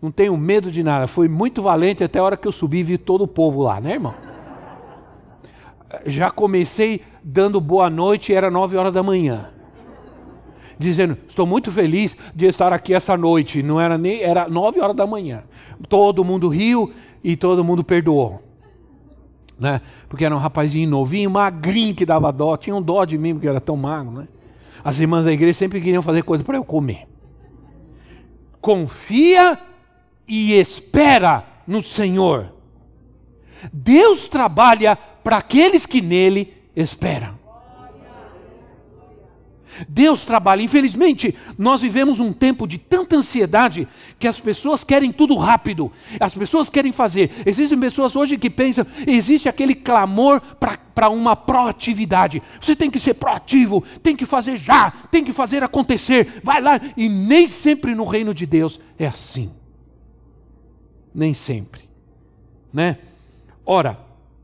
[0.00, 1.08] Não tenho medo de nada.
[1.08, 3.80] Fui muito valente até a hora que eu subi e vi todo o povo lá,
[3.80, 4.14] né, irmão?
[6.06, 9.53] Já comecei dando boa noite, era nove horas da manhã
[10.78, 13.62] dizendo: Estou muito feliz de estar aqui essa noite.
[13.62, 15.44] Não era nem, era nove horas da manhã.
[15.88, 18.42] Todo mundo riu e todo mundo perdoou.
[19.58, 19.80] Né?
[20.08, 22.56] Porque era um rapazinho novinho, magrinho que dava dó.
[22.56, 24.12] Tinha um dó de mim porque era tão magro.
[24.12, 24.28] Né?
[24.82, 27.06] As irmãs da igreja sempre queriam fazer coisa para eu comer.
[28.60, 29.58] Confia
[30.26, 32.52] e espera no Senhor.
[33.72, 37.43] Deus trabalha para aqueles que nele esperam.
[39.88, 40.62] Deus trabalha.
[40.62, 45.90] Infelizmente, nós vivemos um tempo de tanta ansiedade que as pessoas querem tudo rápido.
[46.20, 47.30] As pessoas querem fazer.
[47.46, 50.40] Existem pessoas hoje que pensam, existe aquele clamor
[50.94, 52.42] para uma proatividade.
[52.60, 56.40] Você tem que ser proativo, tem que fazer já, tem que fazer acontecer.
[56.42, 56.80] Vai lá.
[56.96, 59.52] E nem sempre no reino de Deus é assim.
[61.14, 61.82] Nem sempre.
[62.72, 62.98] Né?
[63.64, 63.98] Ora,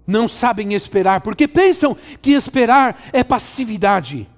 [0.07, 4.29] não sabem esperar, porque pensam que esperar é passividade.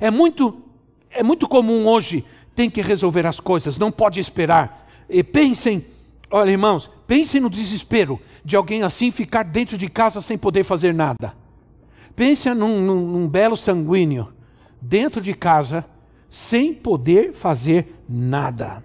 [0.00, 0.62] É muito,
[1.10, 2.24] é muito comum hoje,
[2.54, 4.88] tem que resolver as coisas, não pode esperar.
[5.08, 5.86] E pensem,
[6.30, 10.92] olha irmãos, pensem no desespero de alguém assim ficar dentro de casa sem poder fazer
[10.92, 11.34] nada.
[12.16, 14.32] Pense num, num, num belo sanguíneo,
[14.80, 15.84] dentro de casa,
[16.28, 18.82] sem poder fazer nada.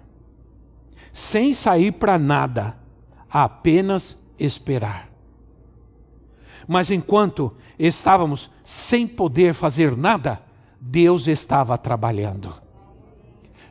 [1.12, 2.76] Sem sair para nada,
[3.28, 5.10] apenas esperar.
[6.66, 10.43] Mas enquanto estávamos sem poder fazer nada,
[10.86, 12.54] Deus estava trabalhando.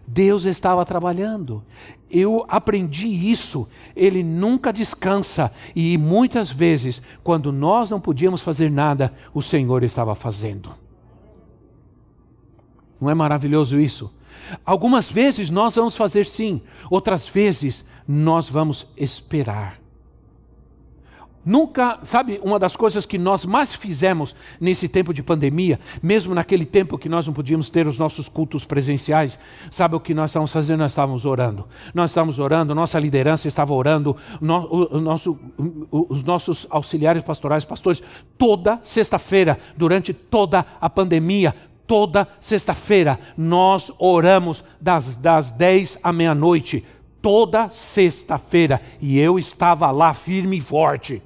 [0.05, 1.63] Deus estava trabalhando.
[2.09, 3.67] Eu aprendi isso.
[3.95, 5.51] Ele nunca descansa.
[5.75, 10.71] E muitas vezes, quando nós não podíamos fazer nada, o Senhor estava fazendo.
[12.99, 14.11] Não é maravilhoso isso?
[14.65, 19.82] Algumas vezes nós vamos fazer sim, outras vezes nós vamos esperar.
[21.45, 26.65] Nunca, sabe, uma das coisas que nós mais fizemos nesse tempo de pandemia, mesmo naquele
[26.65, 29.37] tempo que nós não podíamos ter os nossos cultos presenciais,
[29.69, 30.79] sabe o que nós estávamos fazendo?
[30.79, 31.67] Nós estávamos orando.
[31.93, 35.37] Nós estávamos orando, nossa liderança estava orando, o, o nosso,
[35.91, 38.01] os nossos auxiliares pastorais, pastores,
[38.37, 41.53] toda sexta-feira, durante toda a pandemia,
[41.85, 46.85] toda sexta-feira, nós oramos das, das 10 à meia-noite,
[47.21, 51.21] toda sexta-feira, e eu estava lá firme e forte.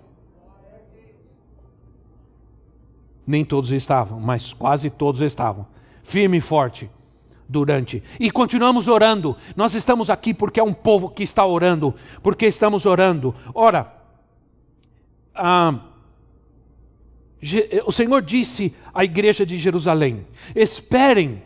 [3.28, 5.68] Nem todos estavam, mas quase todos estavam.
[6.02, 6.90] Firme e forte
[7.50, 8.02] durante.
[8.18, 9.36] E continuamos orando.
[9.56, 13.36] Nós estamos aqui porque é um povo que está orando, porque estamos orando.
[13.54, 13.94] Ora,
[17.86, 21.44] o Senhor disse à igreja de Jerusalém: esperem.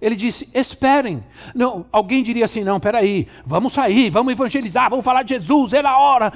[0.00, 1.24] Ele disse: esperem.
[1.52, 5.90] Não, alguém diria assim: não, peraí, vamos sair, vamos evangelizar, vamos falar de Jesus, era
[5.90, 6.32] a hora.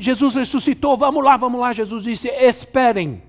[0.00, 1.72] Jesus ressuscitou, vamos lá, vamos lá.
[1.72, 3.22] Jesus disse: esperem.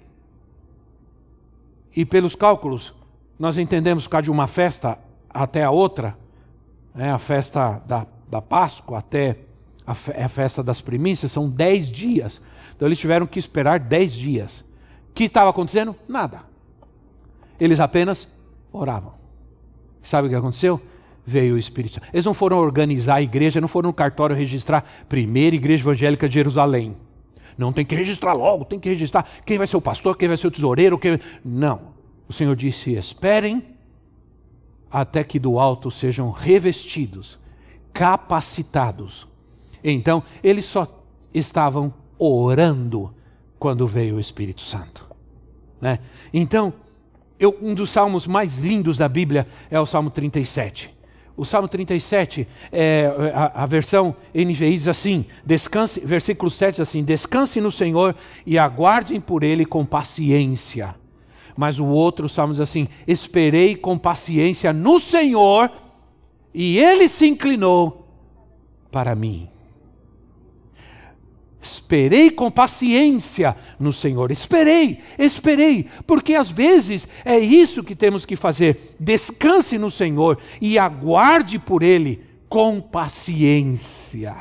[1.96, 2.94] E pelos cálculos,
[3.38, 4.98] nós entendemos que de uma festa
[5.30, 6.18] até a outra,
[6.96, 9.38] é a festa da, da Páscoa até
[9.86, 12.42] a, é a festa das primícias, são dez dias.
[12.76, 14.60] Então eles tiveram que esperar dez dias.
[15.10, 15.96] O que estava acontecendo?
[16.08, 16.42] Nada.
[17.60, 18.28] Eles apenas
[18.72, 19.14] oravam.
[20.02, 20.80] Sabe o que aconteceu?
[21.26, 22.08] Veio o Espírito Santo.
[22.14, 26.36] Eles não foram organizar a igreja, não foram no cartório registrar primeira igreja evangélica de
[26.36, 26.96] Jerusalém.
[27.60, 30.38] Não, tem que registrar logo, tem que registrar quem vai ser o pastor, quem vai
[30.38, 30.98] ser o tesoureiro.
[30.98, 31.20] Quem...
[31.44, 31.82] Não.
[32.26, 33.76] O Senhor disse: esperem
[34.90, 37.38] até que do alto sejam revestidos,
[37.92, 39.28] capacitados.
[39.84, 43.14] Então, eles só estavam orando
[43.60, 45.10] quando veio o Espírito Santo.
[45.82, 46.00] Né?
[46.34, 46.74] Então,
[47.38, 50.98] eu, um dos salmos mais lindos da Bíblia é o Salmo 37
[51.40, 57.02] o Salmo 37, é, a, a, versão NVI diz assim, descanse, versículo 7 diz assim,
[57.02, 58.14] descanse no Senhor
[58.46, 60.94] e aguardem por Ele com paciência.
[61.56, 65.72] Mas o outro Salmo diz assim, esperei com paciência no Senhor
[66.54, 68.06] e Ele se inclinou
[68.92, 69.48] para mim.
[71.62, 74.32] Esperei com paciência no Senhor.
[74.32, 78.96] Esperei, esperei, porque às vezes é isso que temos que fazer.
[79.00, 84.36] Descanse no Senhor e aguarde por Ele com paciência.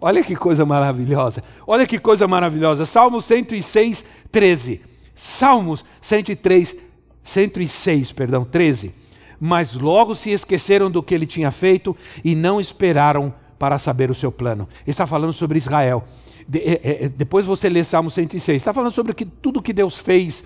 [0.00, 1.42] Olha que coisa maravilhosa.
[1.66, 2.86] Olha que coisa maravilhosa.
[2.86, 4.80] Salmo 106, 13.
[5.14, 6.74] Salmos 103,
[7.22, 8.94] 106, perdão, 13.
[9.38, 11.94] Mas logo se esqueceram do que ele tinha feito
[12.24, 14.66] e não esperaram para saber o seu plano.
[14.80, 16.02] Ele está falando sobre Israel.
[16.48, 18.56] De, é, é, depois você lê Salmo 106.
[18.56, 20.42] Está falando sobre que, tudo que Deus fez.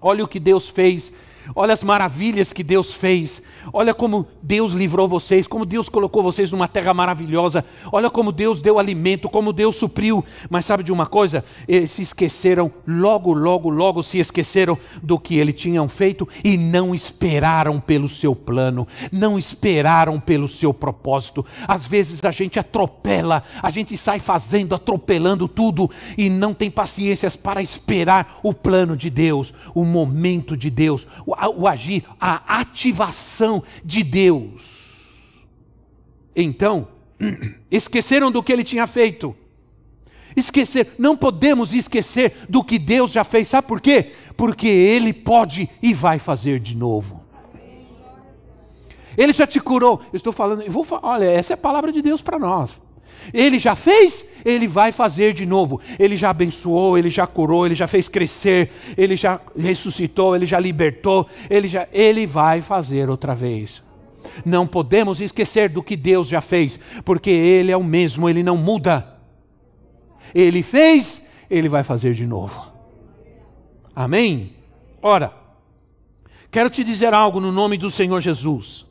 [0.00, 1.12] Olha o que Deus fez
[1.54, 3.42] olha as maravilhas que Deus fez,
[3.72, 8.62] olha como Deus livrou vocês, como Deus colocou vocês numa terra maravilhosa, olha como Deus
[8.62, 10.24] deu alimento, como Deus supriu.
[10.48, 11.44] Mas sabe de uma coisa?
[11.66, 16.94] Eles se esqueceram, logo, logo, logo se esqueceram do que eles tinham feito e não
[16.94, 21.44] esperaram pelo seu plano, não esperaram pelo seu propósito.
[21.66, 27.36] Às vezes a gente atropela, a gente sai fazendo, atropelando tudo e não tem paciências
[27.36, 33.62] para esperar o plano de Deus, o momento de Deus, o, o agir, a ativação
[33.84, 34.62] de Deus.
[36.34, 36.88] Então,
[37.70, 39.34] esqueceram do que ele tinha feito.
[40.36, 44.12] Esquecer, não podemos esquecer do que Deus já fez, sabe por quê?
[44.36, 47.22] Porque Ele pode e vai fazer de novo.
[49.16, 50.00] Ele já te curou.
[50.12, 52.80] Eu estou falando, eu vou, olha, essa é a palavra de Deus para nós.
[53.32, 55.80] Ele já fez, ele vai fazer de novo.
[55.98, 60.60] Ele já abençoou, ele já curou, ele já fez crescer, ele já ressuscitou, ele já
[60.60, 63.82] libertou, ele já ele vai fazer outra vez.
[64.44, 68.56] Não podemos esquecer do que Deus já fez, porque ele é o mesmo, ele não
[68.56, 69.14] muda.
[70.34, 72.66] Ele fez, ele vai fazer de novo.
[73.94, 74.52] Amém?
[75.00, 75.32] Ora,
[76.50, 78.86] quero te dizer algo no nome do Senhor Jesus.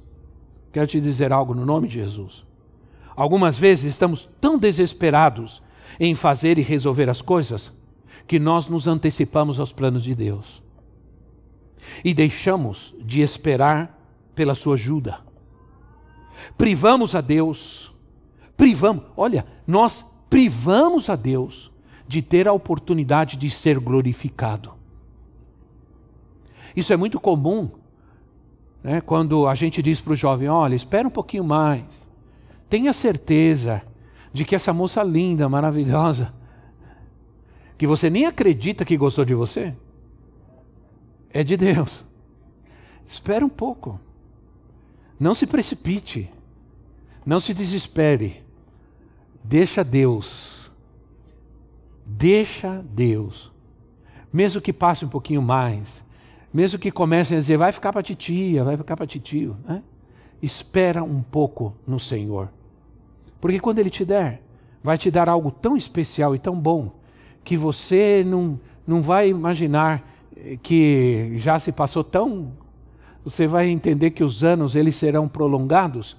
[0.71, 2.45] Quero te dizer algo no nome de Jesus.
[3.15, 5.61] Algumas vezes estamos tão desesperados
[5.99, 7.71] em fazer e resolver as coisas
[8.27, 10.63] que nós nos antecipamos aos planos de Deus
[12.03, 13.99] e deixamos de esperar
[14.33, 15.19] pela sua ajuda.
[16.57, 17.93] Privamos a Deus,
[18.57, 21.71] privamos, olha, nós privamos a Deus
[22.07, 24.73] de ter a oportunidade de ser glorificado.
[26.75, 27.69] Isso é muito comum
[28.83, 32.07] né, quando a gente diz para o jovem: olha, espera um pouquinho mais,
[32.73, 33.83] tenha certeza
[34.33, 36.33] de que essa moça linda, maravilhosa,
[37.77, 39.75] que você nem acredita que gostou de você,
[41.29, 42.03] é de Deus.
[43.07, 43.99] Espera um pouco.
[45.19, 46.31] Não se precipite.
[47.23, 48.43] Não se desespere.
[49.43, 50.71] Deixa Deus.
[52.03, 53.51] Deixa Deus.
[54.33, 56.03] Mesmo que passe um pouquinho mais,
[56.51, 59.83] mesmo que comecem a dizer, vai ficar para titia, vai ficar para titio, né?
[60.41, 62.49] espera um pouco no Senhor.
[63.43, 64.41] Porque quando Ele te der,
[64.81, 66.93] vai te dar algo tão especial e tão bom
[67.43, 70.01] que você não, não vai imaginar
[70.61, 72.53] que já se passou tão.
[73.21, 76.15] Você vai entender que os anos eles serão prolongados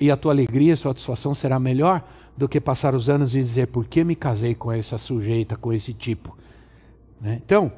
[0.00, 2.02] e a tua alegria, a sua satisfação será melhor
[2.36, 5.72] do que passar os anos e dizer por que me casei com essa sujeita, com
[5.72, 6.36] esse tipo.
[7.20, 7.40] Né?
[7.46, 7.70] Então,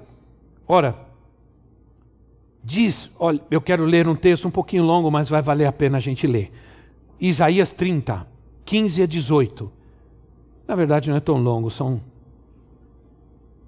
[0.66, 0.96] ora,
[2.64, 5.98] diz, olha, eu quero ler um texto um pouquinho longo, mas vai valer a pena
[5.98, 6.50] a gente ler.
[7.20, 8.31] Isaías 30,
[8.64, 9.72] 15 a 18.
[10.66, 12.00] Na verdade, não é tão longo, são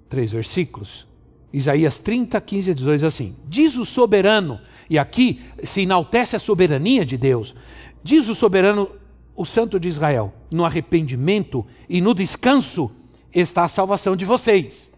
[0.09, 1.07] três versículos.
[1.51, 7.05] Isaías 30, 15 a 18 assim: Diz o soberano, e aqui se enaltece a soberania
[7.05, 7.55] de Deus.
[8.03, 8.89] Diz o soberano,
[9.35, 12.91] o Santo de Israel: No arrependimento e no descanso
[13.33, 14.91] está a salvação de vocês.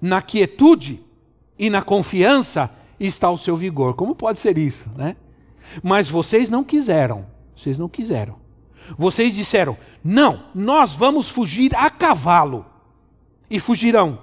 [0.00, 1.00] Na quietude
[1.58, 3.94] e na confiança está o seu vigor.
[3.94, 5.16] Como pode ser isso, né?
[5.82, 7.26] Mas vocês não quiseram.
[7.56, 8.43] Vocês não quiseram.
[8.98, 12.66] Vocês disseram: Não, nós vamos fugir a cavalo.
[13.50, 14.18] E fugirão.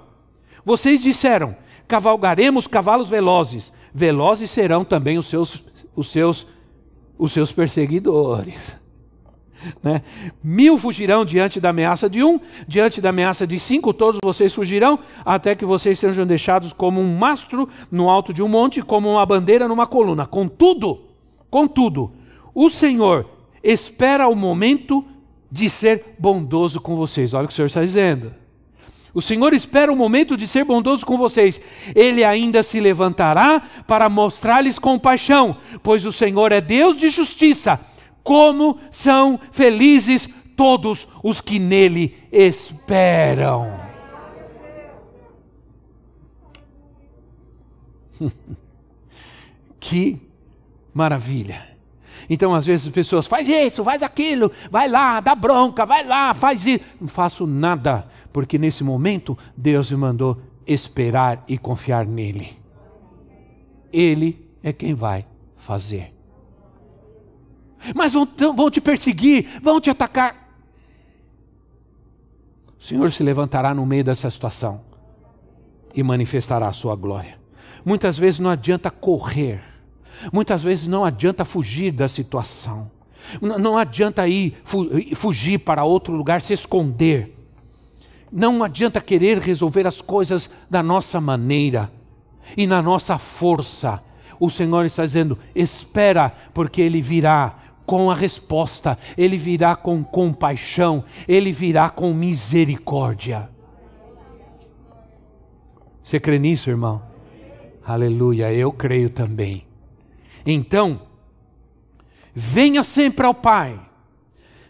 [0.64, 1.56] Vocês disseram:
[1.88, 3.72] Cavalgaremos cavalos velozes.
[3.94, 5.62] Velozes serão também os seus,
[5.94, 6.46] os seus,
[7.18, 8.80] os seus perseguidores.
[9.80, 10.02] Né?
[10.42, 14.98] Mil fugirão diante da ameaça de um, diante da ameaça de cinco, todos vocês fugirão,
[15.24, 19.24] até que vocês sejam deixados como um mastro no alto de um monte, como uma
[19.24, 20.26] bandeira numa coluna.
[20.26, 21.02] Contudo,
[21.48, 22.10] contudo,
[22.52, 23.24] o Senhor
[23.62, 25.04] espera o momento
[25.50, 27.34] de ser bondoso com vocês.
[27.34, 28.34] Olha o que o Senhor está dizendo.
[29.14, 31.60] O Senhor espera o momento de ser bondoso com vocês.
[31.94, 37.78] Ele ainda se levantará para mostrar-lhes compaixão, pois o Senhor é Deus de justiça.
[38.22, 43.78] Como são felizes todos os que nele esperam.
[49.78, 50.18] que
[50.94, 51.71] maravilha.
[52.28, 56.32] Então, às vezes, as pessoas faz isso, faz aquilo, vai lá, dá bronca, vai lá,
[56.34, 56.84] faz isso.
[57.00, 62.56] Não faço nada, porque nesse momento Deus me mandou esperar e confiar nele.
[63.92, 66.14] Ele é quem vai fazer.
[67.94, 70.42] Mas vão, vão te perseguir, vão te atacar.
[72.78, 74.80] O Senhor se levantará no meio dessa situação
[75.94, 77.38] e manifestará a sua glória.
[77.84, 79.71] Muitas vezes não adianta correr
[80.30, 82.90] Muitas vezes não adianta fugir da situação.
[83.40, 84.60] Não adianta ir
[85.14, 87.38] fugir para outro lugar, se esconder.
[88.30, 91.90] Não adianta querer resolver as coisas da nossa maneira.
[92.56, 94.02] e na nossa força.
[94.38, 97.54] O Senhor está dizendo: espera, porque Ele virá
[97.86, 103.48] com a resposta, Ele virá com compaixão, Ele virá com misericórdia.
[106.02, 107.02] Você crê nisso, irmão?
[107.84, 109.64] Aleluia, eu creio também.
[110.44, 111.02] Então,
[112.34, 113.80] venha sempre ao Pai,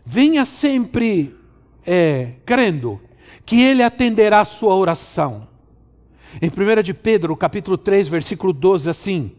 [0.04, 1.34] venha sempre
[1.86, 3.00] é, crendo
[3.44, 5.48] que Ele atenderá a sua oração.
[6.40, 9.32] Em 1 de Pedro, capítulo 3, versículo 12, assim,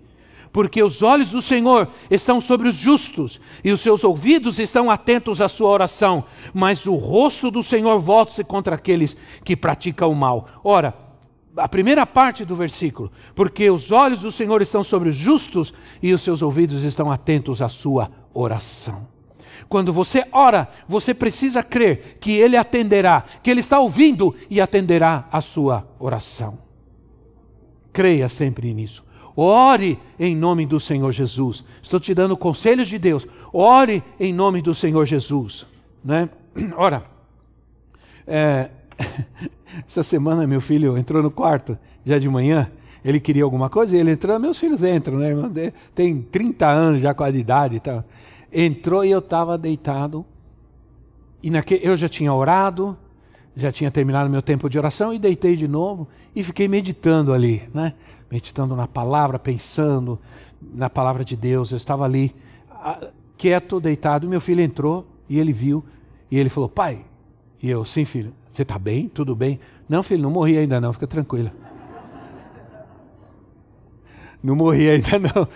[0.51, 5.41] porque os olhos do Senhor estão sobre os justos e os seus ouvidos estão atentos
[5.41, 6.23] à sua oração,
[6.53, 10.47] mas o rosto do Senhor volta-se contra aqueles que praticam o mal.
[10.63, 10.93] Ora,
[11.55, 16.13] a primeira parte do versículo, porque os olhos do Senhor estão sobre os justos e
[16.13, 19.07] os seus ouvidos estão atentos à sua oração.
[19.69, 25.27] Quando você ora, você precisa crer que Ele atenderá, que Ele está ouvindo e atenderá
[25.31, 26.59] a sua oração.
[27.91, 29.03] Creia sempre nisso.
[29.35, 31.63] Ore em nome do Senhor Jesus.
[31.81, 33.25] Estou te dando conselhos de Deus.
[33.51, 35.65] Ore em nome do Senhor Jesus.
[36.03, 36.29] Né?
[36.77, 37.05] Ora,
[38.27, 38.69] é,
[39.87, 42.71] essa semana meu filho entrou no quarto, já de manhã,
[43.03, 45.73] ele queria alguma coisa, e ele entrou, meus filhos entram, né?
[45.93, 48.03] Tem 30 anos já com a idade e tal.
[48.51, 50.25] Entrou e eu estava deitado,
[51.41, 52.97] e eu já tinha orado,
[53.55, 57.63] já tinha terminado meu tempo de oração, e deitei de novo, e fiquei meditando ali,
[57.73, 57.93] né?
[58.31, 60.17] Meditando na palavra, pensando
[60.61, 61.71] na palavra de Deus.
[61.71, 62.33] Eu estava ali,
[63.37, 65.83] quieto, deitado, meu filho entrou, e ele viu,
[66.31, 67.03] e ele falou, pai,
[67.61, 69.09] e eu, sim filho, você está bem?
[69.09, 69.59] Tudo bem?
[69.89, 71.51] Não, filho, não morri ainda não, fica tranquilo.
[74.43, 75.47] Não morri ainda não.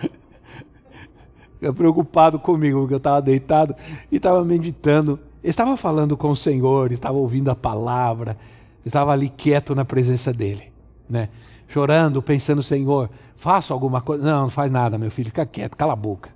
[1.54, 3.76] Fica preocupado comigo, porque eu estava deitado
[4.10, 5.20] e estava meditando.
[5.44, 8.36] Estava falando com o Senhor, estava ouvindo a palavra,
[8.84, 10.72] estava ali quieto na presença dele,
[11.08, 11.28] né?
[11.68, 14.24] Chorando, pensando, Senhor, faça alguma coisa.
[14.24, 16.30] Não, não faz nada, meu filho, fica quieto, cala a boca.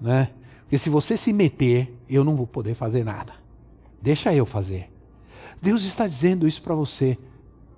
[0.00, 0.30] Né?
[0.62, 3.32] Porque se você se meter, eu não vou poder fazer nada.
[4.02, 4.89] Deixa eu fazer.
[5.60, 7.18] Deus está dizendo isso para você.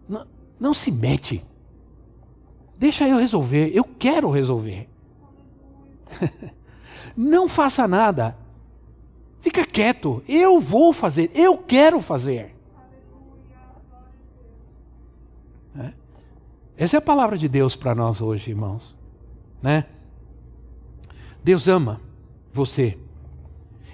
[0.09, 0.27] Não,
[0.59, 1.45] não se mete.
[2.79, 3.71] Deixa eu resolver.
[3.75, 4.89] Eu quero resolver.
[7.17, 8.37] não faça nada.
[9.41, 10.23] Fica quieto.
[10.29, 11.31] Eu vou fazer.
[11.35, 12.55] Eu quero fazer.
[15.77, 15.93] É?
[16.77, 18.97] Essa é a palavra de Deus para nós hoje, irmãos.
[19.61, 19.87] Né?
[21.43, 22.01] Deus ama
[22.53, 22.99] você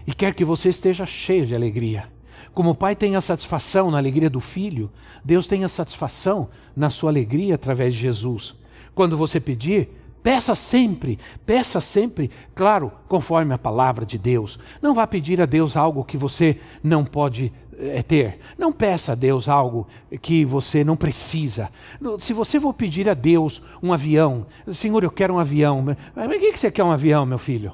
[0.06, 2.10] e quer que você esteja cheio de alegria.
[2.58, 4.90] Como o pai tem a satisfação na alegria do filho,
[5.24, 8.52] Deus tem a satisfação na sua alegria através de Jesus.
[8.96, 9.90] Quando você pedir,
[10.24, 14.58] peça sempre, peça sempre, claro, conforme a palavra de Deus.
[14.82, 18.40] Não vá pedir a Deus algo que você não pode é, ter.
[18.58, 19.86] Não peça a Deus algo
[20.20, 21.70] que você não precisa.
[22.18, 25.80] Se você for pedir a Deus um avião, Senhor, eu quero um avião.
[26.12, 27.72] Mas o que você quer um avião, meu filho?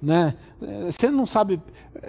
[0.00, 0.34] Né?
[0.86, 1.60] Você não sabe.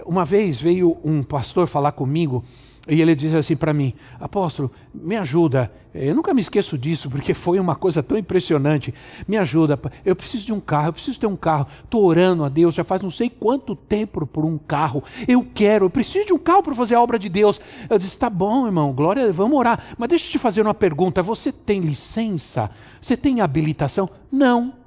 [0.06, 2.44] Uma vez veio um pastor falar comigo
[2.88, 5.72] e ele disse assim para mim: Apóstolo, me ajuda.
[5.94, 8.94] Eu nunca me esqueço disso, porque foi uma coisa tão impressionante.
[9.28, 11.68] Me ajuda, eu preciso de um carro, eu preciso ter um carro.
[11.84, 15.04] Estou orando a Deus já faz não sei quanto tempo por um carro.
[15.28, 17.60] Eu quero, eu preciso de um carro para fazer a obra de Deus.
[17.90, 19.96] Eu disse: Tá bom, irmão, glória, vamos orar.
[19.98, 22.70] Mas deixa eu te fazer uma pergunta: Você tem licença?
[23.02, 24.10] Você tem habilitação?
[24.32, 24.87] Não.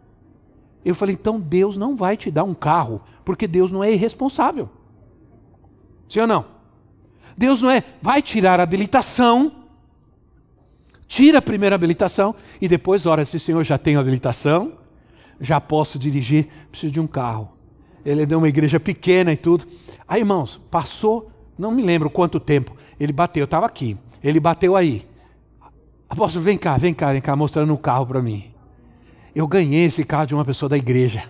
[0.84, 4.68] Eu falei, então Deus não vai te dar um carro, porque Deus não é irresponsável.
[6.08, 6.44] Sim ou não?
[7.36, 9.52] Deus não é, vai tirar a habilitação,
[11.06, 14.72] tira a primeira habilitação e depois ora se Senhor já tenho habilitação,
[15.40, 17.50] já posso dirigir, preciso de um carro.
[18.04, 19.66] Ele deu uma igreja pequena e tudo.
[20.06, 24.76] Aí, irmãos, passou, não me lembro quanto tempo, ele bateu, eu estava aqui, ele bateu
[24.76, 25.06] aí.
[26.08, 28.49] Apóstolo, vem cá, vem cá, vem cá, mostrando um carro para mim.
[29.34, 31.24] Eu ganhei esse carro de uma pessoa da igreja.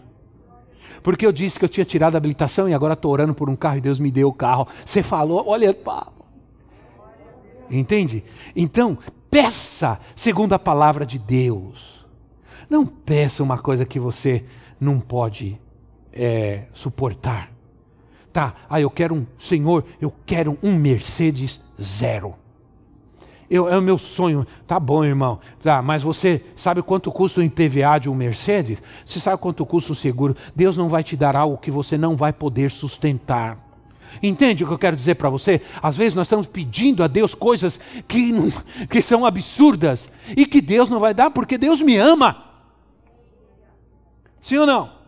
[1.03, 3.57] Porque eu disse que eu tinha tirado a habilitação e agora estou orando por um
[3.57, 4.66] carro e Deus me deu o carro.
[4.84, 6.09] Você falou, olha, pá.
[7.70, 8.24] Entende?
[8.55, 8.98] Então,
[9.30, 12.07] peça segundo a palavra de Deus.
[12.68, 14.44] Não peça uma coisa que você
[14.78, 15.61] não pode
[16.12, 17.51] é, suportar.
[18.32, 22.34] Tá, ah, eu quero um, Senhor, eu quero um Mercedes zero.
[23.51, 24.46] Eu, é o meu sonho.
[24.64, 25.40] Tá bom, irmão.
[25.61, 28.78] Tá, mas você sabe quanto custa o IPVA de um Mercedes?
[29.05, 30.36] Você sabe quanto custa o seguro?
[30.55, 33.59] Deus não vai te dar algo que você não vai poder sustentar.
[34.22, 35.61] Entende o que eu quero dizer para você?
[35.82, 38.32] Às vezes nós estamos pedindo a Deus coisas que,
[38.88, 42.44] que são absurdas e que Deus não vai dar porque Deus me ama.
[44.40, 44.99] Sim ou não?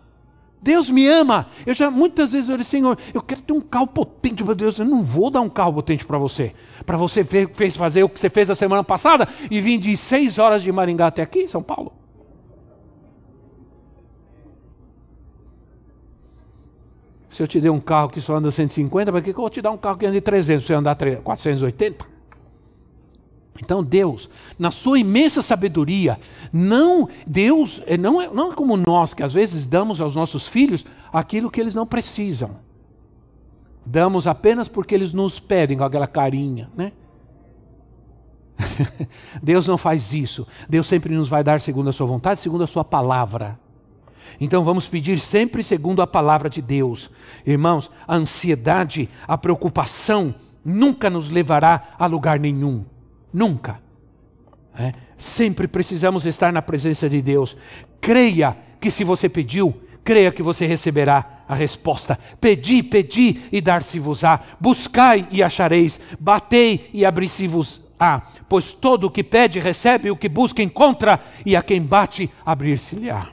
[0.62, 1.48] Deus me ama.
[1.66, 4.78] Eu já muitas vezes eu disse, Senhor, eu quero ter um carro potente para Deus.
[4.78, 6.54] Eu não vou dar um carro potente para você.
[6.86, 10.38] Para você fez fazer o que você fez a semana passada e vir de seis
[10.38, 11.92] horas de Maringá até aqui, São Paulo.
[17.28, 19.60] Se eu te der um carro que só anda 150, para que eu vou te
[19.60, 22.11] dar um carro que anda de 300, você andar 480?
[23.61, 26.18] Então Deus, na sua imensa sabedoria,
[26.53, 30.46] não Deus é, não é, não é como nós que às vezes damos aos nossos
[30.46, 32.57] filhos aquilo que eles não precisam.
[33.84, 36.92] Damos apenas porque eles nos pedem com aquela carinha, né?
[39.42, 40.46] Deus não faz isso.
[40.68, 43.59] Deus sempre nos vai dar segundo a sua vontade, segundo a sua palavra.
[44.40, 47.11] Então vamos pedir sempre segundo a palavra de Deus.
[47.44, 50.34] Irmãos, a ansiedade, a preocupação
[50.64, 52.84] nunca nos levará a lugar nenhum.
[53.33, 53.80] Nunca.
[54.74, 54.93] É?
[55.16, 57.57] Sempre precisamos estar na presença de Deus.
[58.01, 62.18] Creia que se você pediu, creia que você receberá a resposta.
[62.41, 64.41] Pedi, pedi e dar-se-vos-á.
[64.59, 66.01] Buscai e achareis.
[66.18, 68.22] Batei e abri-se-vos-á.
[68.49, 73.28] Pois todo o que pede recebe, o que busca encontra, e a quem bate abrir-se-lhe-á.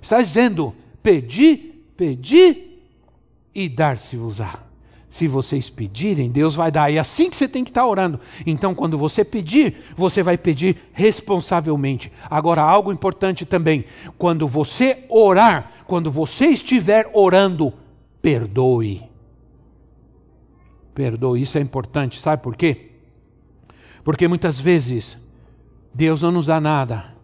[0.00, 1.56] Está dizendo: pedi,
[1.96, 2.78] pedi
[3.54, 4.69] e dar-se-vos-á.
[5.10, 6.90] Se vocês pedirem, Deus vai dar.
[6.90, 8.20] E é assim que você tem que estar orando.
[8.46, 12.12] Então, quando você pedir, você vai pedir responsavelmente.
[12.30, 13.84] Agora, algo importante também:
[14.16, 17.72] quando você orar, quando você estiver orando,
[18.22, 19.02] perdoe.
[20.94, 22.90] Perdoe, isso é importante, sabe por quê?
[24.04, 25.18] Porque muitas vezes
[25.92, 27.14] Deus não nos dá nada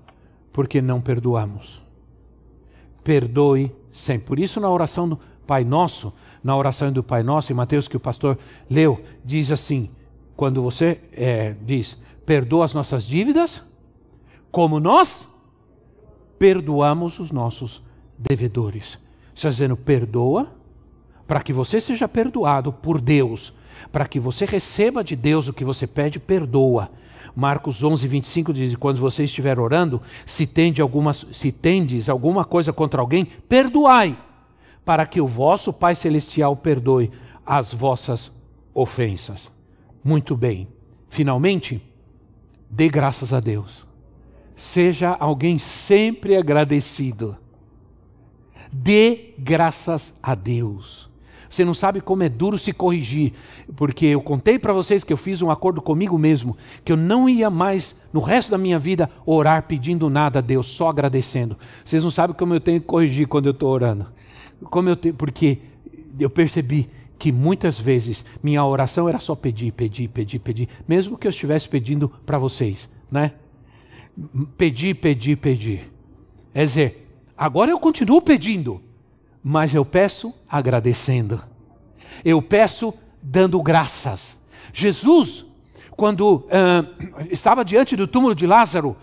[0.53, 1.83] porque não perdoamos.
[3.05, 4.27] Perdoe sempre.
[4.27, 7.97] Por isso, na oração do Pai Nosso, na oração do Pai Nosso, em Mateus, que
[7.97, 8.39] o pastor
[8.69, 9.91] leu, diz assim:
[10.37, 13.63] quando você é, diz, perdoa as nossas dívidas,
[14.51, 15.27] como nós
[16.39, 17.83] perdoamos os nossos
[18.19, 18.99] devedores.
[19.35, 20.53] Está dizendo, perdoa,
[21.27, 23.53] para que você seja perdoado por Deus,
[23.91, 26.91] para que você receba de Deus o que você pede, perdoa.
[27.35, 32.73] Marcos 11, 25 diz: Quando você estiver orando, se, tende alguma, se tendes alguma coisa
[32.73, 34.17] contra alguém, perdoai
[34.87, 37.11] para que o vosso Pai Celestial perdoe
[37.45, 38.31] as vossas
[38.73, 39.51] ofensas.
[40.03, 40.69] Muito bem.
[41.09, 41.83] Finalmente,
[42.71, 43.85] dê graças a Deus.
[44.55, 47.37] Seja alguém sempre agradecido.
[48.71, 51.11] Dê graças a Deus.
[51.51, 53.33] Você não sabe como é duro se corrigir,
[53.75, 57.29] porque eu contei para vocês que eu fiz um acordo comigo mesmo, que eu não
[57.29, 61.57] ia mais, no resto da minha vida, orar pedindo nada a Deus, só agradecendo.
[61.85, 64.07] Vocês não sabem como eu tenho que corrigir quando eu estou orando.
[64.65, 65.59] Como eu te, porque
[66.19, 66.89] eu percebi
[67.19, 71.69] que muitas vezes minha oração era só pedir, pedir, pedir, pedir, mesmo que eu estivesse
[71.69, 73.33] pedindo para vocês, né?
[74.57, 75.93] Pedir, pedir, pedir.
[76.55, 78.81] É dizer, agora eu continuo pedindo,
[79.43, 81.43] mas eu peço agradecendo.
[82.25, 84.39] Eu peço dando graças.
[84.73, 85.45] Jesus,
[85.91, 88.97] quando uh, estava diante do túmulo de Lázaro,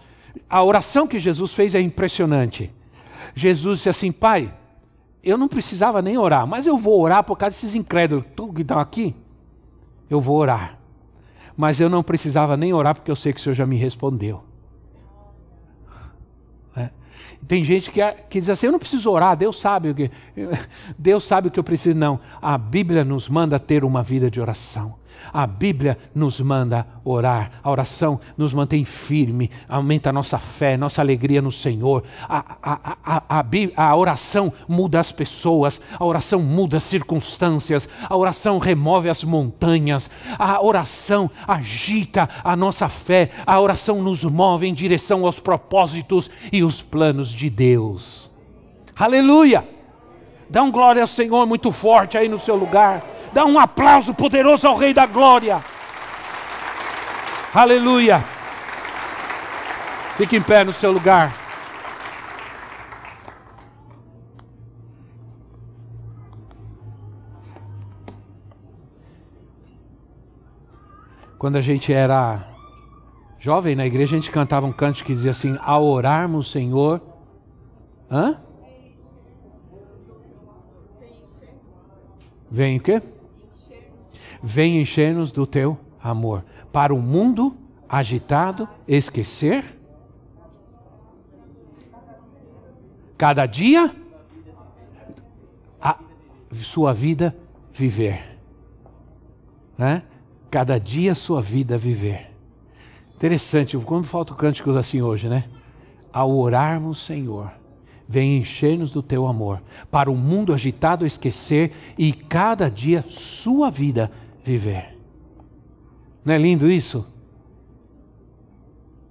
[0.49, 2.71] a oração que Jesus fez é impressionante.
[3.35, 4.53] Jesus disse assim: Pai,
[5.23, 8.77] eu não precisava nem orar, mas eu vou orar por causa desses incrédulos que estão
[8.77, 9.15] aqui.
[10.09, 10.77] Eu vou orar.
[11.55, 14.43] Mas eu não precisava nem orar porque eu sei que o Senhor já me respondeu.
[16.75, 16.89] É.
[17.47, 20.11] Tem gente que, que diz assim: eu não preciso orar, Deus sabe o que.
[20.99, 21.97] Deus sabe o que eu preciso.
[21.97, 22.19] Não.
[22.41, 24.95] A Bíblia nos manda ter uma vida de oração.
[25.31, 27.51] A Bíblia nos manda orar.
[27.63, 32.03] A oração nos mantém firme, aumenta a nossa fé, nossa alegria no Senhor.
[32.27, 33.43] A, a, a,
[33.77, 39.23] a, a oração muda as pessoas, a oração muda as circunstâncias, a oração remove as
[39.23, 46.29] montanhas, a oração agita a nossa fé, a oração nos move em direção aos propósitos
[46.51, 48.29] e os planos de Deus.
[48.95, 49.82] Aleluia!
[50.53, 53.03] Dá um glória ao Senhor muito forte aí no seu lugar.
[53.33, 55.65] Dá um aplauso poderoso ao Rei da Glória.
[57.51, 58.23] Aleluia.
[60.15, 61.33] Fique em pé no seu lugar.
[71.39, 72.47] Quando a gente era
[73.39, 77.01] jovem na igreja, a gente cantava um canto que dizia assim: Ao orarmos, Senhor.
[78.07, 78.37] Hã?
[82.53, 83.01] Vem o quê?
[84.43, 86.45] Vem encher-nos do teu amor.
[86.71, 87.57] Para o mundo
[87.89, 89.75] agitado, esquecer.
[93.17, 93.91] Cada dia,
[95.81, 95.97] a
[96.61, 97.35] sua vida
[97.73, 98.37] viver.
[99.75, 100.03] Né?
[100.51, 102.29] Cada dia, sua vida viver.
[103.15, 105.45] Interessante, como falta o cântico assim hoje, né?
[106.11, 107.51] Ao orarmos, Senhor,
[108.07, 114.11] vem encher-nos do teu amor, para o mundo agitado esquecer e cada dia sua vida
[114.43, 114.97] viver.
[116.23, 117.05] Não é lindo isso?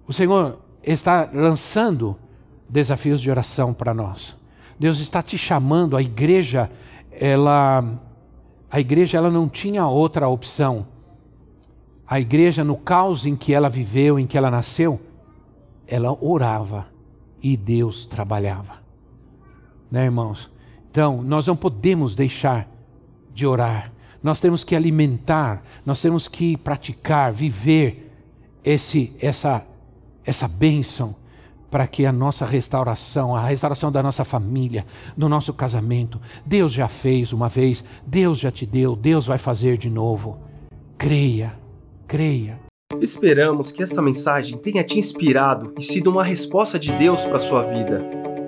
[0.07, 2.17] O Senhor está lançando
[2.69, 4.41] desafios de oração para nós.
[4.79, 6.71] Deus está te chamando, a igreja,
[7.11, 7.99] ela
[8.71, 10.87] a igreja ela não tinha outra opção.
[12.07, 14.99] A igreja no caos em que ela viveu, em que ela nasceu,
[15.87, 16.87] ela orava
[17.43, 18.82] e Deus trabalhava.
[19.93, 20.51] Né, irmãos?
[20.91, 22.67] Então, nós não podemos deixar
[23.35, 23.93] de orar.
[24.23, 28.11] Nós temos que alimentar, nós temos que praticar, viver
[28.65, 29.67] esse essa
[30.25, 31.17] essa bênção
[31.71, 34.87] para que a nossa restauração, a restauração da nossa família,
[35.17, 39.77] do nosso casamento, Deus já fez uma vez, Deus já te deu, Deus vai fazer
[39.77, 40.39] de novo.
[40.97, 41.55] Creia,
[42.07, 42.61] creia.
[43.01, 47.41] Esperamos que esta mensagem tenha te inspirado e sido uma resposta de Deus para a
[47.41, 48.32] sua vida.